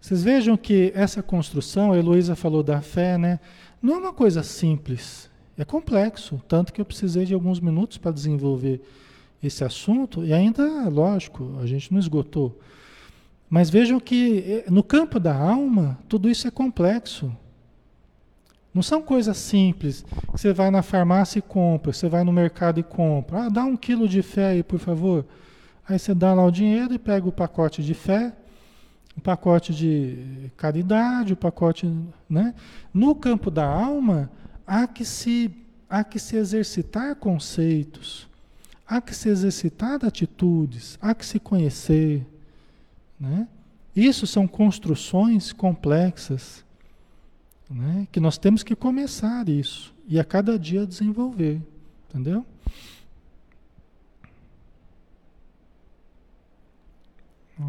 [0.10, 3.40] Vocês vejam que essa construção, a Heloísa falou da fé, né?
[3.80, 8.12] Não é uma coisa simples, é complexo, tanto que eu precisei de alguns minutos para
[8.12, 8.82] desenvolver
[9.44, 12.60] esse assunto, e ainda, lógico, a gente não esgotou.
[13.48, 17.32] Mas vejam que eh, no campo da alma, tudo isso é complexo.
[18.74, 20.04] Não são coisas simples.
[20.32, 23.44] Você vai na farmácia e compra, você vai no mercado e compra.
[23.44, 25.24] Ah, dá um quilo de fé aí, por favor.
[25.88, 28.34] Aí você dá lá o dinheiro e pega o pacote de fé,
[29.20, 31.92] o pacote de caridade, o pacote.
[32.30, 32.56] Né?
[32.94, 34.32] No campo da alma,
[34.66, 35.52] há que se,
[35.90, 38.28] há que se exercitar conceitos,
[38.88, 42.26] há que se exercitar atitudes, há que se conhecer.
[43.20, 43.48] Né?
[43.96, 46.64] Isso são construções complexas
[47.70, 48.08] né?
[48.12, 51.62] Que nós temos que começar isso e a cada dia desenvolver,
[52.10, 52.44] entendeu?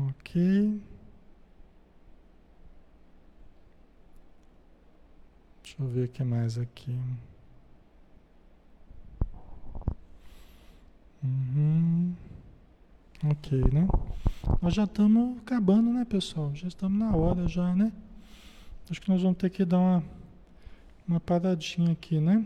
[0.08, 0.80] Ok.
[5.80, 6.94] Deixa eu ver o que mais aqui.
[11.24, 12.14] Uhum.
[13.24, 13.88] Ok, né?
[14.60, 16.54] Nós já estamos acabando, né, pessoal?
[16.54, 17.90] Já estamos na hora já, né?
[18.90, 20.04] Acho que nós vamos ter que dar uma,
[21.08, 22.44] uma paradinha aqui, né?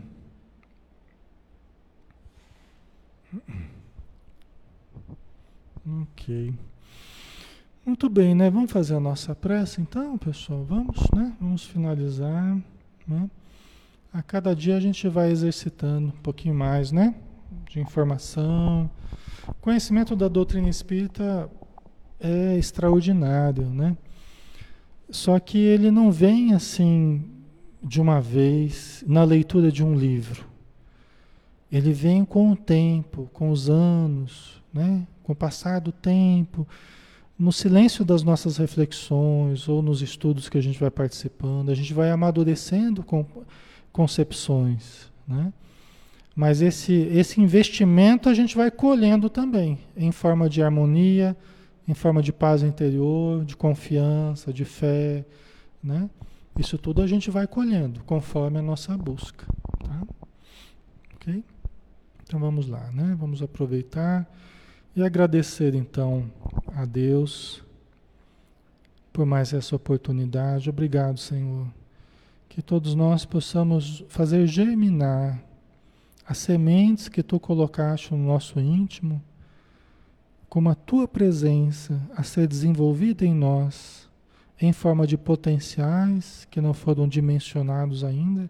[5.85, 6.53] Ok.
[7.85, 8.49] Muito bem, né?
[8.49, 10.63] Vamos fazer a nossa prece então, pessoal?
[10.63, 11.35] Vamos, né?
[11.41, 12.57] Vamos finalizar,
[13.07, 13.29] né?
[14.13, 17.15] A cada dia a gente vai exercitando um pouquinho mais, né?
[17.69, 18.89] De informação.
[19.61, 21.49] Conhecimento da doutrina espírita
[22.19, 23.97] é extraordinário, né?
[25.09, 27.23] Só que ele não vem assim
[27.83, 30.45] de uma vez na leitura de um livro.
[31.71, 35.05] Ele vem com o tempo, com os anos, né?
[35.25, 36.67] com o passar do tempo,
[37.37, 41.93] no silêncio das nossas reflexões ou nos estudos que a gente vai participando, a gente
[41.93, 43.25] vai amadurecendo com
[43.91, 45.11] concepções.
[45.27, 45.51] Né?
[46.35, 51.35] Mas esse, esse investimento a gente vai colhendo também, em forma de harmonia,
[51.87, 55.25] em forma de paz interior, de confiança, de fé,
[55.83, 56.09] né?
[56.57, 59.45] Isso tudo a gente vai colhendo conforme a nossa busca,
[59.83, 60.01] tá?
[61.15, 61.43] Ok?
[62.23, 63.15] Então vamos lá, né?
[63.19, 64.27] Vamos aproveitar
[64.95, 66.31] e agradecer então
[66.75, 67.63] a Deus
[69.11, 70.69] por mais essa oportunidade.
[70.69, 71.67] Obrigado, Senhor.
[72.47, 75.43] Que todos nós possamos fazer germinar
[76.25, 79.21] as sementes que tu colocaste no nosso íntimo
[80.49, 84.09] como a tua presença a ser desenvolvida em nós
[84.59, 88.49] em forma de potenciais que não foram dimensionados ainda,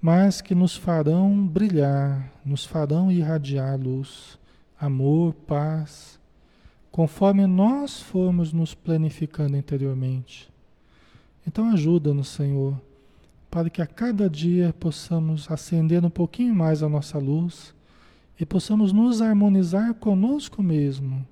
[0.00, 4.38] mas que nos farão brilhar, nos farão irradiar luz,
[4.84, 6.20] amor, paz,
[6.90, 10.48] conforme nós formos nos planificando interiormente.
[11.46, 12.80] Então ajuda-nos, Senhor,
[13.50, 17.74] para que a cada dia possamos acender um pouquinho mais a nossa luz
[18.38, 21.26] e possamos nos harmonizar conosco mesmo,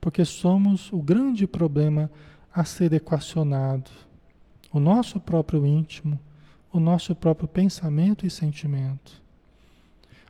[0.00, 2.10] porque somos o grande problema
[2.54, 3.90] a ser equacionado,
[4.72, 6.18] o nosso próprio íntimo,
[6.72, 9.27] o nosso próprio pensamento e sentimento.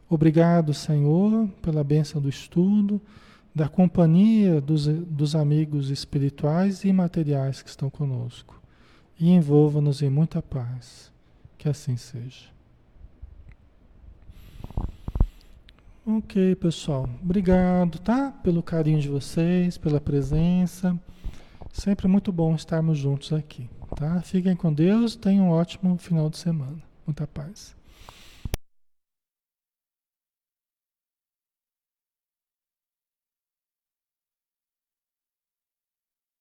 [0.08, 3.00] Obrigado, Senhor, pela bênção do estudo,
[3.54, 8.60] da companhia dos, dos amigos espirituais e materiais que estão conosco.
[9.20, 11.12] E envolva-nos em muita paz.
[11.58, 12.46] Que assim seja.
[16.06, 17.06] Ok, pessoal.
[17.22, 18.30] Obrigado, tá?
[18.42, 20.98] Pelo carinho de vocês, pela presença.
[21.70, 24.22] Sempre muito bom estarmos juntos aqui, tá?
[24.22, 26.82] Fiquem com Deus, tenham um ótimo final de semana.
[27.06, 27.77] Muita paz.